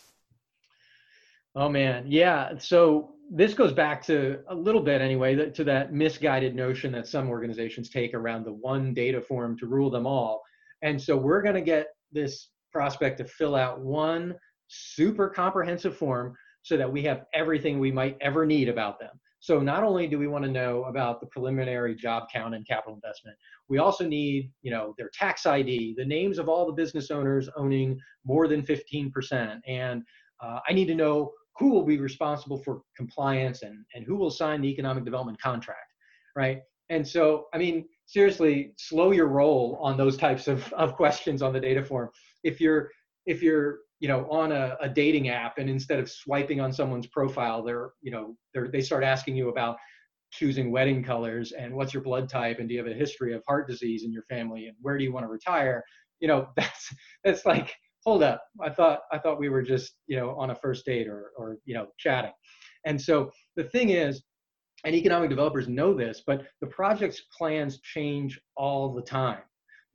Oh 1.56 1.70
man, 1.70 2.04
yeah. 2.08 2.58
So 2.58 3.14
this 3.32 3.54
goes 3.54 3.72
back 3.72 4.04
to 4.08 4.40
a 4.50 4.56
little 4.56 4.82
bit 4.82 5.02
anyway 5.02 5.50
to 5.50 5.64
that 5.64 5.94
misguided 5.94 6.54
notion 6.54 6.92
that 6.92 7.08
some 7.08 7.30
organizations 7.30 7.90
take 7.90 8.14
around 8.14 8.46
the 8.46 8.52
one 8.54 8.94
data 8.94 9.22
form 9.22 9.58
to 9.60 9.68
rule 9.68 9.90
them 9.90 10.06
all. 10.06 10.42
And 10.82 11.02
so 11.02 11.16
we're 11.16 11.42
going 11.42 11.56
to 11.56 11.62
get 11.62 11.88
this 12.12 12.50
prospect 12.74 13.18
to 13.20 13.26
fill 13.26 13.56
out 13.56 13.80
one 13.80 14.36
super 14.68 15.30
comprehensive 15.30 15.96
form 15.96 16.36
so 16.64 16.78
that 16.78 16.92
we 16.92 17.04
have 17.04 17.26
everything 17.34 17.80
we 17.80 17.92
might 17.92 18.18
ever 18.22 18.46
need 18.46 18.70
about 18.70 19.00
them. 19.00 19.20
So 19.40 19.60
not 19.60 19.84
only 19.84 20.08
do 20.08 20.20
we 20.20 20.28
want 20.28 20.46
to 20.46 20.52
know 20.52 20.84
about 20.84 21.20
the 21.20 21.26
preliminary 21.28 21.96
job 21.96 22.28
count 22.32 22.54
and 22.54 22.66
capital 22.68 22.94
investment, 22.94 23.36
we 23.70 23.80
also 23.80 24.08
need, 24.08 24.52
you 24.62 24.70
know, 24.70 24.94
their 25.00 25.10
tax 25.14 25.48
ID, 25.48 25.96
the 25.98 26.06
names 26.06 26.38
of 26.38 26.48
all 26.48 26.68
the 26.68 26.74
business 26.74 27.10
owners 27.10 27.50
owning 27.58 28.00
more 28.24 28.48
than 28.48 28.62
15%. 28.62 29.60
And 29.68 30.04
uh, 30.44 30.60
I 30.70 30.74
need 30.74 30.86
to 30.86 30.96
know 30.96 31.32
who 31.58 31.72
will 31.72 31.84
be 31.84 31.98
responsible 31.98 32.60
for 32.60 32.82
compliance 32.96 33.64
and, 33.64 33.84
and 33.96 34.06
who 34.06 34.16
will 34.16 34.30
sign 34.30 34.62
the 34.62 34.70
economic 34.70 35.06
development 35.06 35.42
contract, 35.42 35.92
right? 36.36 36.60
And 36.90 37.08
so, 37.08 37.46
I 37.54 37.58
mean, 37.58 37.88
seriously, 38.06 38.74
slow 38.78 39.12
your 39.12 39.28
roll 39.28 39.80
on 39.82 39.98
those 39.98 40.18
types 40.18 40.48
of, 40.48 40.72
of 40.74 40.96
questions 40.96 41.42
on 41.42 41.52
the 41.52 41.60
data 41.60 41.84
form. 41.84 42.10
If 42.44 42.62
you're 42.62 42.92
if 43.26 43.42
you're 43.42 43.80
you 44.02 44.10
know 44.10 44.28
on 44.30 44.52
a, 44.52 44.76
a 44.82 44.90
dating 44.90 45.30
app 45.30 45.60
and 45.60 45.70
instead 45.70 46.00
of 46.00 46.12
swiping 46.12 46.60
on 46.60 46.74
someone's 46.74 47.08
profile 47.08 47.64
they're 47.64 47.92
you 48.02 48.12
know 48.12 48.36
they're, 48.54 48.68
they 48.68 48.82
start 48.82 49.04
asking 49.04 49.38
you 49.38 49.48
about 49.48 49.78
choosing 50.32 50.72
wedding 50.72 51.04
colors 51.04 51.52
and 51.52 51.74
what's 51.74 51.94
your 51.94 52.04
blood 52.04 52.28
type 52.28 52.60
and 52.60 52.68
do 52.68 52.74
you 52.74 52.84
have 52.84 52.92
a 52.92 52.98
history 52.98 53.34
of 53.34 53.44
heart 53.48 53.68
disease 53.68 54.04
in 54.04 54.12
your 54.12 54.24
family 54.24 54.68
and 54.68 54.76
where 54.82 54.98
do 54.98 55.04
you 55.04 55.14
want 55.14 55.26
to 55.26 55.30
retire? 55.30 55.84
You 56.20 56.28
know 56.28 56.48
that's 56.56 56.94
that's 57.24 57.46
like 57.46 57.74
hold 58.04 58.24
up 58.24 58.44
i 58.60 58.70
thought 58.70 59.02
i 59.12 59.18
thought 59.20 59.40
we 59.40 59.50
were 59.50 59.62
just 59.62 59.94
you 60.08 60.18
know 60.18 60.32
on 60.32 60.50
a 60.50 60.56
first 60.56 60.86
date 60.86 61.08
or 61.08 61.32
or 61.38 61.58
you 61.66 61.76
know 61.76 61.88
chatting. 61.98 62.32
And 62.86 63.00
so 63.00 63.30
the 63.56 63.66
thing 63.66 63.90
is 63.90 64.24
and 64.84 64.96
economic 64.96 65.30
developers 65.30 65.68
know 65.68 65.94
this 65.94 66.24
but 66.26 66.44
the 66.62 66.68
project's 66.68 67.22
plans 67.38 67.80
change 67.82 68.40
all 68.56 68.94
the 68.94 69.02
time 69.02 69.44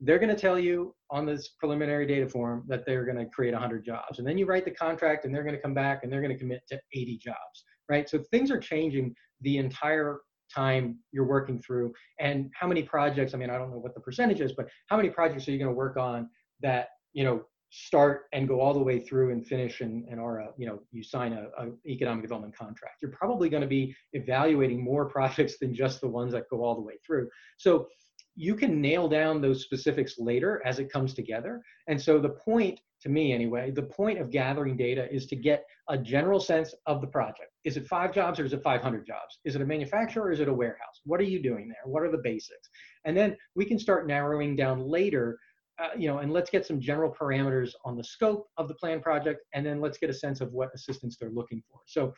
they're 0.00 0.19
going 0.19 0.35
to 0.35 0.41
tell 0.41 0.59
you 0.59 0.95
on 1.11 1.25
this 1.25 1.50
preliminary 1.59 2.07
data 2.07 2.29
form 2.29 2.65
that 2.69 2.85
they're 2.85 3.05
going 3.05 3.17
to 3.17 3.26
create 3.26 3.53
100 3.53 3.85
jobs. 3.85 4.19
And 4.19 4.29
then 4.29 4.37
you 4.37 4.45
write 4.45 4.65
the 4.65 4.71
contract 4.71 5.25
and 5.25 5.35
they're 5.35 5.43
going 5.43 5.55
to 5.55 5.61
come 5.61 5.75
back 5.75 6.00
and 6.03 6.12
they're 6.12 6.21
going 6.21 6.35
to 6.35 6.38
commit 6.38 6.62
to 6.69 6.79
80 6.93 7.19
jobs 7.19 7.65
right? 7.88 8.09
So 8.09 8.19
things 8.31 8.50
are 8.50 8.59
changing 8.59 9.15
the 9.41 9.59
entire 9.59 10.21
time 10.55 10.99
you're 11.12 11.26
working 11.26 11.61
through. 11.61 11.93
And 12.21 12.50
how 12.55 12.67
many 12.67 12.83
projects 12.83 13.35
i 13.35 13.37
mean 13.37 13.50
i 13.50 13.59
don't 13.59 13.71
know 13.71 13.79
what 13.79 13.95
the 13.95 14.00
percentage 14.00 14.41
is 14.41 14.53
but 14.53 14.69
how 14.87 14.97
many 14.97 15.11
projects 15.11 15.49
are 15.49 15.50
you 15.50 15.59
going 15.59 15.71
to 15.71 15.75
work 15.75 15.97
on 15.97 16.31
that 16.62 16.88
you 17.15 17.25
know 17.25 17.43
start 17.71 18.26
and 18.33 18.47
go 18.47 18.61
all 18.61 18.73
the 18.73 18.83
way 18.83 19.00
through 19.00 19.33
and 19.33 19.45
finish 19.45 19.81
and, 19.81 20.07
and 20.09 20.21
are 20.21 20.38
a, 20.38 20.49
you 20.57 20.67
know 20.67 20.79
you 20.93 21.03
sign 21.03 21.33
a, 21.33 21.49
a 21.62 21.71
economic 21.87 22.23
development 22.23 22.57
contract? 22.57 23.03
You're 23.03 23.11
probably 23.11 23.49
going 23.49 23.62
to 23.62 23.67
be 23.69 23.95
evaluating 24.12 24.83
more 24.83 25.05
projects 25.17 25.59
than 25.59 25.75
just 25.75 26.00
the 26.00 26.09
ones 26.09 26.33
that 26.33 26.45
go 26.49 26.62
all 26.62 26.76
the 26.76 26.81
way 26.81 26.95
through. 27.05 27.29
So 27.59 27.88
you 28.37 28.55
can 28.55 28.83
nail 28.83 29.09
down 29.09 29.40
those 29.40 29.62
specifics 29.62 30.19
later 30.19 30.62
as 30.66 30.78
it 30.78 30.93
comes 30.93 31.14
together. 31.14 31.62
And 31.88 32.00
so 32.00 32.19
the 32.19 32.28
point, 32.28 32.81
to 33.00 33.09
me 33.09 33.33
anyway, 33.33 33.71
the 33.71 33.83
point 33.83 34.19
of 34.19 34.31
gathering 34.31 34.76
data 34.76 35.12
is 35.12 35.26
to 35.28 35.37
get 35.37 35.64
a 35.88 35.97
general 35.97 36.38
sense 36.38 36.75
of 36.85 37.00
the 37.00 37.07
project. 37.07 37.50
Is 37.64 37.78
it 37.78 37.87
five 37.87 38.12
jobs 38.12 38.38
or 38.38 38.45
is 38.45 38.52
it 38.52 38.62
500 38.62 39.07
jobs? 39.07 39.38
Is 39.47 39.57
it 39.57 39.62
a 39.62 39.66
manufacturer 39.66 40.25
or 40.25 40.33
is 40.33 40.40
it 40.40 40.49
a 40.49 40.52
warehouse? 40.52 41.00
What 41.05 41.19
are 41.19 41.25
you 41.25 41.43
doing 41.43 41.66
there? 41.66 41.90
What 41.90 42.02
are 42.02 42.11
the 42.11 42.21
basics? 42.23 42.69
And 43.07 43.16
then 43.16 43.37
we 43.55 43.64
can 43.64 43.78
start 43.78 44.07
narrowing 44.07 44.55
down 44.55 44.81
later, 44.81 45.38
uh, 45.83 45.88
you 45.97 46.07
know, 46.07 46.19
and 46.19 46.31
let's 46.31 46.50
get 46.50 46.66
some 46.66 46.78
general 46.78 47.11
parameters 47.19 47.71
on 47.87 47.97
the 47.97 48.05
scope 48.05 48.49
of 48.59 48.69
the 48.69 48.75
planned 48.75 49.02
project, 49.02 49.40
and 49.55 49.64
then 49.64 49.81
let's 49.81 49.97
get 49.97 50.11
a 50.11 50.14
sense 50.14 50.43
of 50.43 50.52
what 50.52 50.69
assistance 50.75 51.16
they're 51.19 51.31
looking 51.31 51.62
for. 51.71 51.81
So 51.87 52.12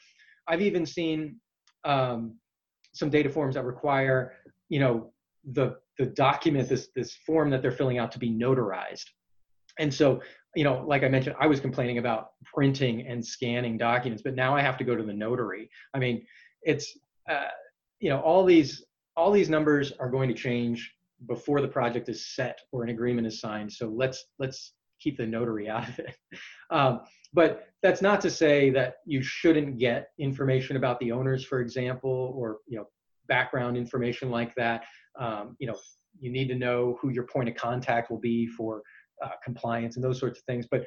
I've 0.49 0.63
even 0.63 0.85
seen 0.85 1.37
um, 1.85 2.35
some 2.93 3.09
data 3.09 3.31
forms 3.31 3.55
that 3.55 3.65
require, 3.65 4.33
you 4.69 4.81
know, 4.81 5.13
the 5.53 5.77
the 5.99 6.07
document 6.07 6.69
this 6.69 6.89
this 6.95 7.15
form 7.27 7.51
that 7.51 7.63
they're 7.63 7.73
filling 7.73 7.99
out 7.99 8.13
to 8.13 8.19
be 8.19 8.31
notarized. 8.31 9.07
And 9.79 9.93
so 9.93 10.21
you 10.57 10.65
know 10.65 10.83
like 10.87 11.05
i 11.05 11.09
mentioned 11.09 11.37
i 11.39 11.47
was 11.47 11.61
complaining 11.61 11.99
about 11.99 12.31
printing 12.43 13.07
and 13.07 13.25
scanning 13.25 13.77
documents 13.77 14.23
but 14.23 14.35
now 14.35 14.57
i 14.57 14.63
have 14.63 14.79
to 14.79 14.85
go 14.85 14.97
to 14.97 15.03
the 15.03 15.13
notary. 15.13 15.69
I 15.95 15.99
mean 15.99 16.25
it's 16.63 16.97
uh, 17.31 17.49
you 18.01 18.11
know 18.11 18.21
all 18.21 18.45
these 18.45 18.85
all 19.17 19.31
these 19.31 19.51
numbers 19.51 19.93
are 19.99 20.09
going 20.09 20.29
to 20.29 20.35
change 20.35 20.95
before 21.27 21.61
the 21.61 21.69
project 21.69 22.09
is 22.09 22.35
set 22.35 22.61
or 22.71 22.85
an 22.85 22.91
agreement 22.91 23.27
is 23.27 23.41
signed. 23.41 23.73
So 23.73 23.89
let's 23.89 24.25
let's 24.39 24.75
keep 25.01 25.17
the 25.17 25.27
notary 25.27 25.69
out 25.69 25.89
of 25.89 25.99
it. 25.99 26.17
Um, 26.71 27.01
but 27.33 27.69
that's 27.83 28.03
not 28.03 28.21
to 28.21 28.31
say 28.31 28.69
that 28.71 28.97
you 29.07 29.23
shouldn't 29.23 29.79
get 29.79 30.11
information 30.19 30.77
about 30.77 31.01
the 31.01 31.13
owners 31.13 31.43
for 31.43 31.61
example 31.61 32.35
or 32.37 32.59
you 32.67 32.77
know 32.77 32.87
background 33.27 33.79
information 33.79 34.31
like 34.31 34.55
that. 34.57 34.85
Um, 35.19 35.57
you 35.59 35.67
know, 35.67 35.77
you 36.21 36.31
need 36.31 36.49
to 36.49 36.55
know 36.55 36.99
who 37.01 37.11
your 37.11 37.25
point 37.25 37.49
of 37.49 37.55
contact 37.55 38.11
will 38.11 38.21
be 38.21 38.47
for 38.47 38.83
uh, 39.25 39.31
compliance 39.45 39.97
and 39.97 40.05
those 40.05 40.19
sorts 40.19 40.39
of 40.39 40.45
things. 40.45 40.67
But 40.71 40.85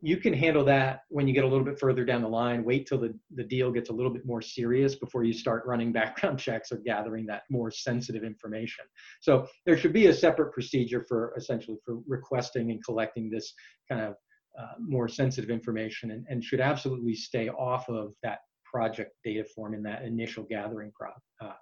you 0.00 0.18
can 0.18 0.34
handle 0.34 0.64
that 0.66 1.00
when 1.08 1.26
you 1.26 1.32
get 1.32 1.44
a 1.44 1.46
little 1.46 1.64
bit 1.64 1.78
further 1.78 2.04
down 2.04 2.20
the 2.20 2.28
line. 2.28 2.62
Wait 2.62 2.86
till 2.86 2.98
the, 2.98 3.18
the 3.34 3.44
deal 3.44 3.70
gets 3.70 3.88
a 3.88 3.92
little 3.92 4.12
bit 4.12 4.26
more 4.26 4.42
serious 4.42 4.96
before 4.96 5.24
you 5.24 5.32
start 5.32 5.64
running 5.66 5.92
background 6.00 6.38
checks 6.38 6.70
or 6.72 6.76
gathering 6.78 7.24
that 7.26 7.42
more 7.50 7.70
sensitive 7.70 8.22
information. 8.22 8.84
So 9.20 9.46
there 9.64 9.78
should 9.78 9.92
be 9.92 10.06
a 10.06 10.14
separate 10.14 10.52
procedure 10.52 11.04
for 11.08 11.32
essentially 11.38 11.78
for 11.84 12.00
requesting 12.06 12.70
and 12.70 12.84
collecting 12.84 13.30
this 13.30 13.54
kind 13.90 14.02
of 14.02 14.14
uh, 14.58 14.74
more 14.78 15.08
sensitive 15.08 15.50
information 15.50 16.10
and, 16.10 16.26
and 16.28 16.44
should 16.44 16.60
absolutely 16.60 17.14
stay 17.14 17.48
off 17.48 17.88
of 17.88 18.12
that 18.22 18.40
project 18.64 19.12
data 19.24 19.44
form 19.54 19.72
in 19.72 19.82
that 19.82 20.02
initial 20.02 20.44
gathering 20.44 20.92
pro, 20.94 21.08
uh, 21.40 21.54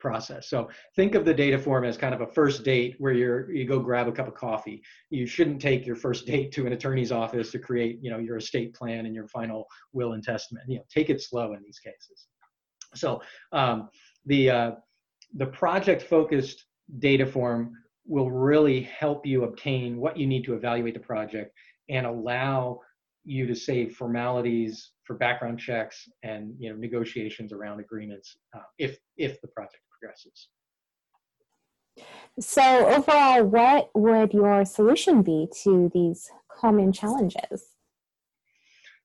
process. 0.00 0.48
So 0.48 0.68
think 0.96 1.14
of 1.14 1.24
the 1.24 1.34
data 1.34 1.58
form 1.58 1.84
as 1.84 1.96
kind 1.96 2.14
of 2.14 2.20
a 2.20 2.26
first 2.26 2.64
date 2.64 2.96
where 2.98 3.12
you're 3.12 3.52
you 3.52 3.66
go 3.66 3.78
grab 3.78 4.08
a 4.08 4.12
cup 4.12 4.28
of 4.28 4.34
coffee. 4.34 4.82
You 5.10 5.26
shouldn't 5.26 5.60
take 5.60 5.86
your 5.86 5.96
first 5.96 6.26
date 6.32 6.52
to 6.52 6.66
an 6.66 6.72
attorney's 6.72 7.12
office 7.12 7.50
to 7.52 7.58
create, 7.58 7.98
you 8.02 8.10
know, 8.10 8.18
your 8.18 8.38
estate 8.38 8.74
plan 8.74 9.06
and 9.06 9.14
your 9.14 9.28
final 9.28 9.66
will 9.92 10.12
and 10.14 10.22
testament. 10.22 10.64
You 10.68 10.78
know, 10.78 10.84
take 10.92 11.10
it 11.10 11.22
slow 11.22 11.52
in 11.52 11.62
these 11.62 11.78
cases. 11.78 12.26
So 12.94 13.22
um, 13.52 13.88
the 14.26 14.50
uh, 14.50 14.70
the 15.34 15.46
project 15.46 16.02
focused 16.02 16.66
data 16.98 17.26
form 17.26 17.72
will 18.06 18.30
really 18.30 18.80
help 18.82 19.24
you 19.24 19.44
obtain 19.44 19.98
what 19.98 20.16
you 20.16 20.26
need 20.26 20.44
to 20.44 20.54
evaluate 20.54 20.94
the 20.94 21.00
project 21.00 21.52
and 21.88 22.06
allow 22.06 22.80
you 23.24 23.46
to 23.46 23.54
save 23.54 23.94
formalities 23.94 24.92
for 25.04 25.14
background 25.14 25.58
checks 25.58 26.08
and 26.22 26.54
you 26.58 26.70
know 26.70 26.76
negotiations 26.76 27.52
around 27.52 27.78
agreements 27.80 28.36
uh, 28.56 28.62
if 28.78 28.98
if 29.16 29.40
the 29.40 29.48
project 29.48 29.82
progresses. 30.00 30.48
So 32.38 32.62
overall, 32.88 33.44
what 33.44 33.90
would 33.94 34.32
your 34.32 34.64
solution 34.64 35.22
be 35.22 35.48
to 35.62 35.90
these 35.92 36.30
common 36.50 36.92
challenges? 36.92 37.76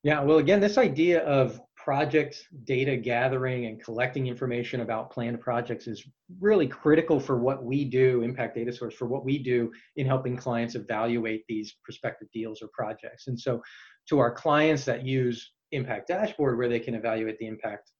Yeah, 0.03 0.21
well, 0.21 0.37
again, 0.37 0.59
this 0.59 0.77
idea 0.77 1.25
of 1.25 1.59
project 1.75 2.47
data 2.63 2.95
gathering 2.95 3.65
and 3.65 3.83
collecting 3.83 4.27
information 4.27 4.81
about 4.81 5.11
planned 5.11 5.39
projects 5.39 5.87
is 5.87 6.07
really 6.39 6.67
critical 6.67 7.19
for 7.19 7.37
what 7.37 7.63
we 7.63 7.85
do, 7.85 8.21
Impact 8.21 8.55
Data 8.55 8.71
Source, 8.71 8.95
for 8.95 9.05
what 9.07 9.25
we 9.25 9.37
do 9.37 9.71
in 9.95 10.07
helping 10.07 10.35
clients 10.35 10.75
evaluate 10.75 11.43
these 11.47 11.75
prospective 11.83 12.27
deals 12.33 12.61
or 12.61 12.69
projects. 12.73 13.27
And 13.27 13.39
so, 13.39 13.61
to 14.09 14.19
our 14.19 14.31
clients 14.31 14.85
that 14.85 15.05
use 15.05 15.51
Impact 15.71 16.07
Dashboard, 16.07 16.57
where 16.57 16.69
they 16.69 16.79
can 16.79 16.95
evaluate 16.95 17.37
the 17.39 17.47
impact 17.47 17.91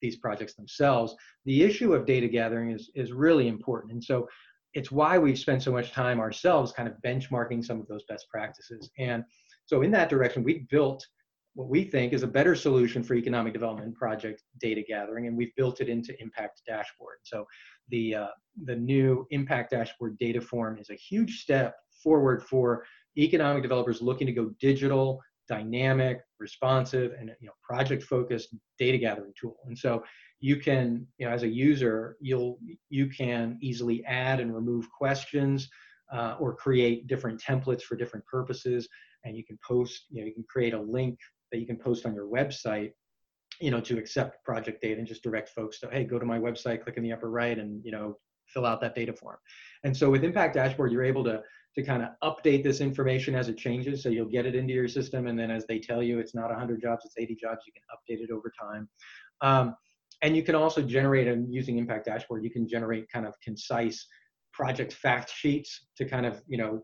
these 0.00 0.16
projects 0.16 0.54
themselves, 0.54 1.14
the 1.44 1.62
issue 1.62 1.94
of 1.94 2.06
data 2.06 2.28
gathering 2.28 2.70
is, 2.72 2.90
is 2.94 3.12
really 3.12 3.48
important. 3.48 3.92
And 3.92 4.02
so, 4.02 4.28
it's 4.74 4.92
why 4.92 5.16
we've 5.16 5.38
spent 5.38 5.62
so 5.62 5.72
much 5.72 5.92
time 5.92 6.20
ourselves 6.20 6.72
kind 6.72 6.88
of 6.88 6.94
benchmarking 7.04 7.64
some 7.64 7.80
of 7.80 7.88
those 7.88 8.04
best 8.06 8.26
practices. 8.30 8.90
And 8.98 9.24
so, 9.64 9.82
in 9.82 9.90
that 9.92 10.10
direction, 10.10 10.44
we 10.44 10.66
built 10.70 11.04
what 11.58 11.68
we 11.68 11.82
think 11.82 12.12
is 12.12 12.22
a 12.22 12.26
better 12.26 12.54
solution 12.54 13.02
for 13.02 13.14
economic 13.14 13.52
development 13.52 13.92
project 13.96 14.44
data 14.60 14.80
gathering, 14.86 15.26
and 15.26 15.36
we've 15.36 15.54
built 15.56 15.80
it 15.80 15.88
into 15.88 16.14
Impact 16.22 16.62
Dashboard. 16.68 17.16
So 17.24 17.44
the, 17.88 18.14
uh, 18.14 18.26
the 18.64 18.76
new 18.76 19.26
Impact 19.30 19.72
Dashboard 19.72 20.16
data 20.18 20.40
form 20.40 20.78
is 20.78 20.90
a 20.90 20.94
huge 20.94 21.40
step 21.40 21.74
forward 22.00 22.44
for 22.44 22.84
economic 23.16 23.64
developers 23.64 24.00
looking 24.00 24.28
to 24.28 24.32
go 24.32 24.52
digital, 24.60 25.20
dynamic, 25.48 26.20
responsive, 26.40 27.12
and 27.18 27.30
you 27.40 27.46
know, 27.46 27.52
project-focused 27.62 28.54
data 28.78 28.98
gathering 28.98 29.32
tool. 29.40 29.56
And 29.66 29.76
so 29.76 30.02
you 30.40 30.56
can, 30.56 31.06
you 31.18 31.26
know, 31.26 31.32
as 31.32 31.42
a 31.42 31.48
user, 31.48 32.16
you'll 32.20 32.58
you 32.88 33.08
can 33.08 33.58
easily 33.60 34.04
add 34.04 34.40
and 34.40 34.54
remove 34.54 34.90
questions 34.90 35.68
uh, 36.12 36.36
or 36.40 36.54
create 36.54 37.06
different 37.06 37.42
templates 37.42 37.82
for 37.82 37.96
different 37.96 38.24
purposes 38.26 38.88
and 39.24 39.36
you 39.36 39.44
can 39.44 39.58
post 39.66 40.06
you 40.10 40.20
know 40.20 40.26
you 40.26 40.34
can 40.34 40.44
create 40.48 40.74
a 40.74 40.80
link 40.80 41.18
that 41.52 41.58
you 41.58 41.66
can 41.66 41.76
post 41.76 42.06
on 42.06 42.14
your 42.14 42.26
website 42.26 42.92
you 43.60 43.70
know 43.70 43.80
to 43.80 43.98
accept 43.98 44.42
project 44.44 44.80
data 44.80 44.98
and 44.98 45.06
just 45.06 45.22
direct 45.22 45.48
folks 45.48 45.80
to 45.80 45.88
hey 45.90 46.04
go 46.04 46.18
to 46.18 46.26
my 46.26 46.38
website 46.38 46.82
click 46.82 46.96
in 46.96 47.02
the 47.02 47.12
upper 47.12 47.30
right 47.30 47.58
and 47.58 47.84
you 47.84 47.92
know 47.92 48.16
fill 48.46 48.64
out 48.64 48.80
that 48.80 48.94
data 48.94 49.12
form 49.12 49.36
and 49.84 49.94
so 49.96 50.10
with 50.10 50.24
impact 50.24 50.54
dashboard 50.54 50.90
you're 50.90 51.04
able 51.04 51.24
to 51.24 51.42
to 51.78 51.84
kind 51.84 52.02
of 52.02 52.08
update 52.24 52.64
this 52.64 52.80
information 52.80 53.36
as 53.36 53.48
it 53.48 53.56
changes 53.56 54.02
so 54.02 54.08
you'll 54.08 54.26
get 54.26 54.44
it 54.44 54.56
into 54.56 54.72
your 54.74 54.88
system 54.88 55.28
and 55.28 55.38
then 55.38 55.48
as 55.48 55.64
they 55.66 55.78
tell 55.78 56.02
you 56.02 56.18
it's 56.18 56.34
not 56.34 56.50
100 56.50 56.82
jobs 56.82 57.04
it's 57.04 57.14
80 57.16 57.36
jobs 57.36 57.60
you 57.68 57.72
can 57.72 57.82
update 57.94 58.20
it 58.20 58.32
over 58.32 58.52
time. 58.60 58.88
Um, 59.42 59.76
and 60.22 60.36
you 60.36 60.42
can 60.42 60.56
also 60.56 60.82
generate 60.82 61.28
and 61.28 61.54
using 61.54 61.78
impact 61.78 62.06
dashboard 62.06 62.42
you 62.42 62.50
can 62.50 62.66
generate 62.66 63.08
kind 63.08 63.24
of 63.24 63.34
concise 63.44 64.04
project 64.52 64.92
fact 64.92 65.30
sheets 65.32 65.86
to 65.96 66.04
kind 66.04 66.26
of 66.26 66.42
you 66.48 66.58
know 66.58 66.82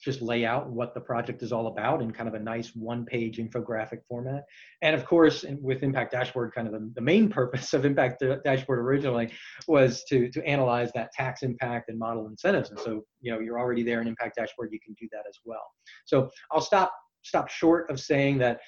just 0.00 0.22
lay 0.22 0.44
out 0.44 0.68
what 0.68 0.94
the 0.94 1.00
project 1.00 1.42
is 1.42 1.52
all 1.52 1.68
about 1.68 2.02
in 2.02 2.10
kind 2.12 2.28
of 2.28 2.34
a 2.34 2.38
nice 2.38 2.72
one 2.74 3.04
page 3.04 3.38
infographic 3.38 4.00
format. 4.08 4.44
And 4.82 4.94
of 4.94 5.04
course, 5.06 5.44
with 5.60 5.82
Impact 5.82 6.12
Dashboard, 6.12 6.52
kind 6.54 6.66
of 6.66 6.74
the, 6.74 6.90
the 6.94 7.00
main 7.00 7.28
purpose 7.28 7.72
of 7.74 7.84
Impact 7.84 8.22
Dashboard 8.44 8.78
originally 8.78 9.32
was 9.66 10.04
to, 10.08 10.30
to 10.30 10.46
analyze 10.46 10.90
that 10.94 11.12
tax 11.12 11.42
impact 11.42 11.88
and 11.88 11.98
model 11.98 12.26
incentives. 12.26 12.70
And 12.70 12.78
so, 12.78 13.04
you 13.20 13.32
know, 13.32 13.40
you're 13.40 13.58
already 13.58 13.82
there 13.82 14.00
in 14.00 14.06
Impact 14.06 14.36
Dashboard, 14.36 14.70
you 14.72 14.80
can 14.84 14.94
do 14.94 15.08
that 15.12 15.24
as 15.28 15.38
well. 15.44 15.64
So 16.04 16.30
I'll 16.50 16.60
stop 16.60 16.92
stop 17.22 17.48
short 17.48 17.90
of 17.90 17.98
saying 17.98 18.38
that 18.38 18.60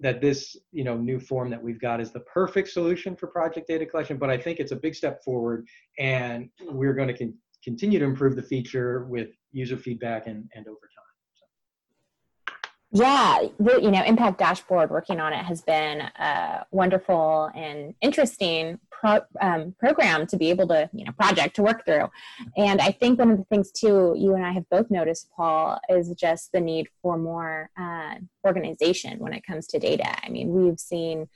that 0.00 0.20
this 0.20 0.56
you 0.72 0.82
know 0.82 0.96
new 0.96 1.20
form 1.20 1.50
that 1.50 1.62
we've 1.62 1.80
got 1.80 2.00
is 2.00 2.10
the 2.10 2.20
perfect 2.20 2.68
solution 2.68 3.14
for 3.14 3.28
project 3.28 3.68
data 3.68 3.86
collection 3.86 4.16
but 4.16 4.30
i 4.30 4.36
think 4.36 4.58
it's 4.58 4.72
a 4.72 4.76
big 4.76 4.94
step 4.94 5.22
forward 5.22 5.66
and 5.98 6.48
we're 6.70 6.94
going 6.94 7.06
to 7.06 7.16
con- 7.16 7.34
continue 7.62 7.98
to 7.98 8.04
improve 8.04 8.34
the 8.34 8.42
feature 8.42 9.04
with 9.04 9.28
user 9.52 9.76
feedback 9.76 10.26
and, 10.26 10.48
and 10.54 10.66
over 10.66 10.78
time. 10.78 11.04
So. 11.34 13.04
Yeah, 13.04 13.48
the, 13.58 13.82
you 13.82 13.90
know, 13.90 14.02
Impact 14.04 14.38
Dashboard 14.38 14.90
working 14.90 15.20
on 15.20 15.32
it 15.32 15.44
has 15.44 15.62
been 15.62 16.00
a 16.00 16.66
wonderful 16.70 17.50
and 17.54 17.94
interesting 18.00 18.78
pro, 18.90 19.20
um, 19.40 19.74
program 19.78 20.26
to 20.26 20.36
be 20.36 20.50
able 20.50 20.68
to, 20.68 20.88
you 20.92 21.04
know, 21.04 21.12
project 21.12 21.56
to 21.56 21.62
work 21.62 21.84
through. 21.84 22.08
And 22.56 22.80
I 22.80 22.92
think 22.92 23.18
one 23.18 23.30
of 23.30 23.38
the 23.38 23.44
things 23.44 23.70
too, 23.72 24.14
you 24.16 24.34
and 24.34 24.44
I 24.44 24.52
have 24.52 24.68
both 24.70 24.90
noticed, 24.90 25.28
Paul, 25.36 25.80
is 25.88 26.10
just 26.10 26.52
the 26.52 26.60
need 26.60 26.88
for 27.02 27.16
more 27.16 27.70
uh, 27.78 28.16
organization 28.44 29.18
when 29.18 29.32
it 29.32 29.46
comes 29.46 29.66
to 29.68 29.78
data. 29.78 30.14
I 30.24 30.28
mean, 30.28 30.50
we've 30.50 30.78
seen 30.78 31.28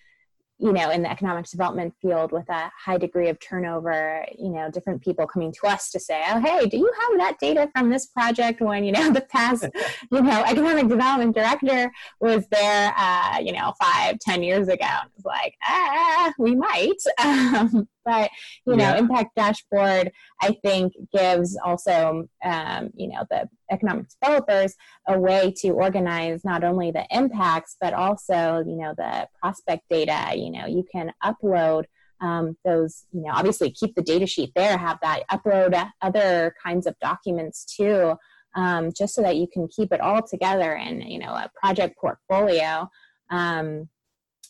you 0.64 0.72
know 0.72 0.90
in 0.90 1.02
the 1.02 1.10
economics 1.10 1.50
development 1.50 1.94
field 2.00 2.32
with 2.32 2.48
a 2.48 2.72
high 2.76 2.98
degree 2.98 3.28
of 3.28 3.38
turnover 3.38 4.24
you 4.38 4.50
know 4.50 4.70
different 4.70 5.02
people 5.02 5.26
coming 5.26 5.52
to 5.52 5.66
us 5.66 5.90
to 5.90 6.00
say 6.00 6.22
oh 6.28 6.40
hey 6.40 6.66
do 6.66 6.78
you 6.78 6.90
have 7.00 7.18
that 7.18 7.38
data 7.38 7.70
from 7.76 7.90
this 7.90 8.06
project 8.06 8.60
when 8.60 8.82
you 8.82 8.92
know 8.92 9.10
the 9.18 9.20
past 9.20 9.66
you 10.10 10.22
know 10.22 10.42
economic 10.46 10.88
development 10.88 11.34
director 11.34 11.92
was 12.20 12.46
there 12.50 12.94
uh, 12.96 13.38
you 13.40 13.52
know 13.52 13.72
five 13.80 14.18
ten 14.18 14.42
years 14.42 14.68
ago? 14.68 14.86
It's 15.16 15.24
like 15.24 15.54
ah 15.64 16.32
we 16.38 16.54
might. 16.54 17.00
Um, 17.24 17.88
but 18.04 18.30
you 18.66 18.76
know, 18.76 18.84
yeah. 18.84 18.98
impact 18.98 19.34
dashboard 19.36 20.12
I 20.40 20.56
think 20.62 20.92
gives 21.12 21.58
also 21.64 22.28
um, 22.44 22.90
you 22.94 23.08
know 23.08 23.24
the 23.30 23.48
economic 23.70 24.06
developers 24.20 24.74
a 25.08 25.18
way 25.18 25.52
to 25.58 25.70
organize 25.70 26.44
not 26.44 26.64
only 26.64 26.90
the 26.90 27.06
impacts 27.10 27.76
but 27.80 27.94
also 27.94 28.62
you 28.66 28.76
know 28.76 28.94
the 28.96 29.28
prospect 29.40 29.82
data. 29.90 30.36
You 30.36 30.50
know, 30.50 30.66
you 30.66 30.84
can 30.90 31.12
upload. 31.22 31.84
Um, 32.20 32.56
those, 32.64 33.04
you 33.12 33.22
know, 33.22 33.32
obviously 33.34 33.70
keep 33.70 33.94
the 33.96 34.00
data 34.02 34.26
sheet 34.26 34.52
there, 34.54 34.78
have 34.78 34.98
that 35.02 35.24
upload 35.30 35.90
other 36.00 36.54
kinds 36.64 36.86
of 36.86 36.94
documents 36.98 37.66
too, 37.66 38.14
um, 38.54 38.92
just 38.96 39.14
so 39.14 39.20
that 39.22 39.36
you 39.36 39.46
can 39.52 39.68
keep 39.68 39.92
it 39.92 40.00
all 40.00 40.22
together 40.22 40.74
in, 40.74 41.02
you 41.02 41.18
know, 41.18 41.32
a 41.32 41.50
project 41.60 41.98
portfolio. 41.98 42.88
Um, 43.30 43.90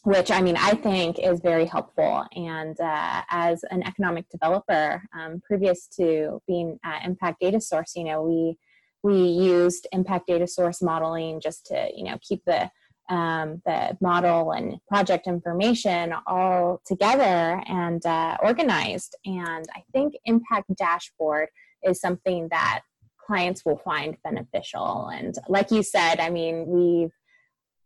which 0.05 0.31
I 0.31 0.43
mean, 0.43 0.57
I 0.57 0.75
think 0.75 1.19
is 1.19 1.41
very 1.41 1.65
helpful. 1.65 2.25
And 2.37 2.79
uh, 2.79 3.23
as 3.31 3.65
an 3.71 3.83
economic 3.83 4.29
developer, 4.29 5.03
um, 5.19 5.41
previous 5.47 5.89
to 5.99 6.41
being 6.47 6.79
at 6.85 7.05
Impact 7.05 7.41
Data 7.41 7.61
Source, 7.61 7.93
you 7.97 8.05
know, 8.05 8.23
we 8.23 8.57
we 9.03 9.23
used 9.23 9.87
Impact 9.93 10.27
Data 10.27 10.47
Source 10.47 10.83
modeling 10.83 11.41
just 11.41 11.67
to 11.67 11.89
you 11.95 12.05
know 12.05 12.19
keep 12.21 12.43
the 12.47 12.71
um, 13.09 13.63
the 13.65 13.97
model 14.01 14.53
and 14.53 14.79
project 14.89 15.27
information 15.27 16.15
all 16.27 16.81
together 16.87 17.63
and 17.67 18.05
uh, 18.05 18.37
organized. 18.43 19.17
And 19.25 19.67
I 19.75 19.85
think 19.93 20.15
Impact 20.25 20.75
Dashboard 20.77 21.49
is 21.83 22.01
something 22.01 22.49
that 22.51 22.81
clients 23.27 23.65
will 23.65 23.79
find 23.79 24.17
beneficial. 24.23 25.09
And 25.09 25.35
like 25.49 25.71
you 25.71 25.83
said, 25.83 26.21
I 26.21 26.31
mean, 26.31 26.67
we've 26.67 27.13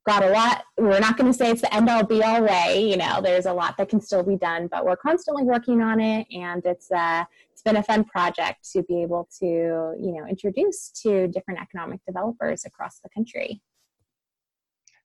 got 0.09 0.25
a 0.25 0.31
lot 0.31 0.65
we're 0.79 0.99
not 0.99 1.19
going 1.19 1.31
to 1.31 1.37
say 1.37 1.51
it's 1.51 1.61
the 1.61 1.75
end 1.75 1.87
all 1.89 2.03
be 2.03 2.23
all 2.23 2.43
way 2.43 2.89
you 2.91 2.97
know 2.97 3.21
there's 3.21 3.45
a 3.45 3.53
lot 3.53 3.77
that 3.77 3.91
can 3.91 4.01
still 4.01 4.23
be 4.23 4.37
done 4.37 4.67
but 4.67 4.87
we're 4.87 4.97
constantly 4.97 5.43
working 5.43 5.83
on 5.83 6.01
it 6.01 6.27
and 6.33 6.65
it's 6.65 6.91
uh 6.93 7.23
it's 7.53 7.61
been 7.61 7.77
a 7.77 7.83
fun 7.83 8.05
project 8.05 8.71
to 8.73 8.83
be 8.85 9.03
able 9.03 9.29
to 9.39 9.47
you 9.47 10.13
know 10.13 10.25
introduce 10.27 10.89
to 11.03 11.29
different 11.29 11.61
economic 11.61 12.01
developers 12.07 12.65
across 12.65 13.01
the 13.01 13.09
country. 13.11 13.61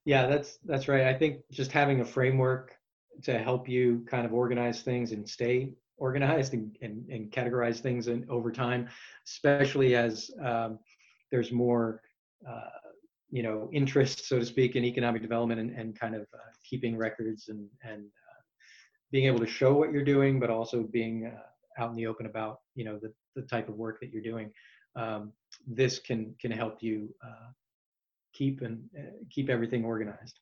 Yeah 0.06 0.26
that's 0.26 0.58
that's 0.64 0.88
right. 0.88 1.02
I 1.02 1.14
think 1.14 1.40
just 1.50 1.70
having 1.70 2.00
a 2.00 2.04
framework 2.04 2.76
to 3.24 3.38
help 3.38 3.68
you 3.68 4.06
kind 4.08 4.24
of 4.24 4.32
organize 4.32 4.80
things 4.80 5.12
and 5.12 5.28
stay 5.28 5.74
organized 5.98 6.54
and, 6.54 6.76
and, 6.80 7.06
and 7.10 7.30
categorize 7.30 7.80
things 7.80 8.08
in, 8.08 8.24
over 8.30 8.50
time 8.50 8.88
especially 9.26 9.96
as 9.96 10.30
um, 10.42 10.78
there's 11.30 11.52
more 11.52 12.00
uh, 12.48 12.83
you 13.30 13.42
know 13.42 13.68
interest 13.72 14.26
so 14.26 14.38
to 14.38 14.46
speak 14.46 14.76
in 14.76 14.84
economic 14.84 15.22
development 15.22 15.60
and, 15.60 15.70
and 15.70 15.98
kind 15.98 16.14
of 16.14 16.22
uh, 16.34 16.50
keeping 16.68 16.96
records 16.96 17.48
and 17.48 17.68
and 17.82 18.02
uh, 18.02 18.42
being 19.10 19.26
able 19.26 19.38
to 19.38 19.46
show 19.46 19.74
what 19.74 19.92
you're 19.92 20.04
doing 20.04 20.38
but 20.38 20.50
also 20.50 20.82
being 20.82 21.26
uh, 21.26 21.82
out 21.82 21.90
in 21.90 21.96
the 21.96 22.06
open 22.06 22.26
about 22.26 22.58
you 22.74 22.84
know 22.84 22.98
the, 22.98 23.12
the 23.34 23.42
type 23.42 23.68
of 23.68 23.76
work 23.76 24.00
that 24.00 24.10
you're 24.10 24.22
doing 24.22 24.50
um, 24.96 25.32
this 25.66 25.98
can 25.98 26.34
can 26.40 26.50
help 26.50 26.82
you 26.82 27.08
uh, 27.24 27.50
keep 28.32 28.62
and 28.62 28.82
uh, 28.98 29.02
keep 29.30 29.48
everything 29.48 29.84
organized 29.84 30.38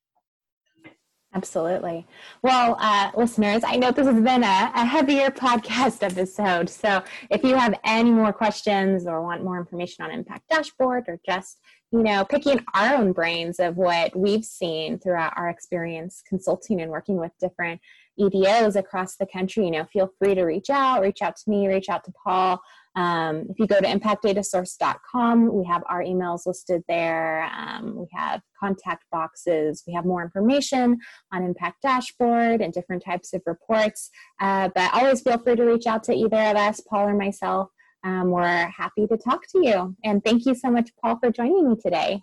Absolutely. 1.34 2.06
Well, 2.42 2.76
uh, 2.78 3.10
listeners, 3.16 3.62
I 3.66 3.76
know 3.76 3.90
this 3.90 4.06
has 4.06 4.22
been 4.22 4.44
a, 4.44 4.70
a, 4.74 4.84
heavier 4.84 5.30
podcast 5.30 6.02
episode. 6.02 6.68
So 6.68 7.02
if 7.30 7.42
you 7.42 7.56
have 7.56 7.74
any 7.84 8.10
more 8.10 8.34
questions 8.34 9.06
or 9.06 9.22
want 9.22 9.42
more 9.42 9.58
information 9.58 10.04
on 10.04 10.10
Impact 10.10 10.46
Dashboard 10.50 11.04
or 11.08 11.18
just, 11.24 11.58
you 11.92 12.02
know, 12.02 12.24
picking 12.24 12.64
our 12.72 12.94
own 12.94 13.12
brains 13.12 13.60
of 13.60 13.76
what 13.76 14.16
we've 14.16 14.44
seen 14.44 14.98
throughout 14.98 15.34
our 15.36 15.50
experience 15.50 16.22
consulting 16.26 16.80
and 16.80 16.90
working 16.90 17.16
with 17.16 17.32
different 17.38 17.80
EDOs 18.18 18.76
across 18.76 19.16
the 19.16 19.26
country, 19.26 19.66
you 19.66 19.70
know, 19.70 19.84
feel 19.92 20.10
free 20.18 20.34
to 20.34 20.44
reach 20.44 20.70
out, 20.70 21.02
reach 21.02 21.20
out 21.20 21.36
to 21.36 21.50
me, 21.50 21.68
reach 21.68 21.90
out 21.90 22.02
to 22.04 22.12
Paul. 22.24 22.62
Um, 22.96 23.46
if 23.50 23.58
you 23.58 23.66
go 23.66 23.80
to 23.80 23.86
impactdatasource.com, 23.86 25.52
we 25.52 25.66
have 25.66 25.82
our 25.88 26.02
emails 26.02 26.46
listed 26.46 26.82
there. 26.88 27.44
Um, 27.54 27.94
we 27.96 28.06
have 28.12 28.40
contact 28.58 29.04
boxes. 29.10 29.82
We 29.86 29.92
have 29.92 30.04
more 30.04 30.22
information 30.22 30.98
on 31.32 31.42
Impact 31.42 31.82
Dashboard 31.82 32.62
and 32.62 32.72
different 32.72 33.04
types 33.04 33.34
of 33.34 33.42
reports. 33.44 34.10
Uh, 34.40 34.70
but 34.74 34.94
always 34.94 35.20
feel 35.20 35.38
free 35.38 35.56
to 35.56 35.64
reach 35.64 35.86
out 35.86 36.04
to 36.04 36.14
either 36.14 36.38
of 36.38 36.56
us, 36.56 36.80
Paul 36.80 37.08
or 37.08 37.14
myself. 37.14 37.68
Um, 38.04 38.30
we're 38.30 38.68
happy 38.68 39.06
to 39.06 39.16
talk 39.16 39.46
to 39.48 39.64
you. 39.64 39.96
And 40.04 40.22
thank 40.24 40.46
you 40.46 40.54
so 40.54 40.70
much, 40.70 40.90
Paul, 41.00 41.18
for 41.18 41.30
joining 41.30 41.70
me 41.70 41.76
today. 41.76 42.22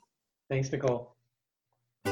Thanks, 0.49 0.71
Nicole. 0.71 1.15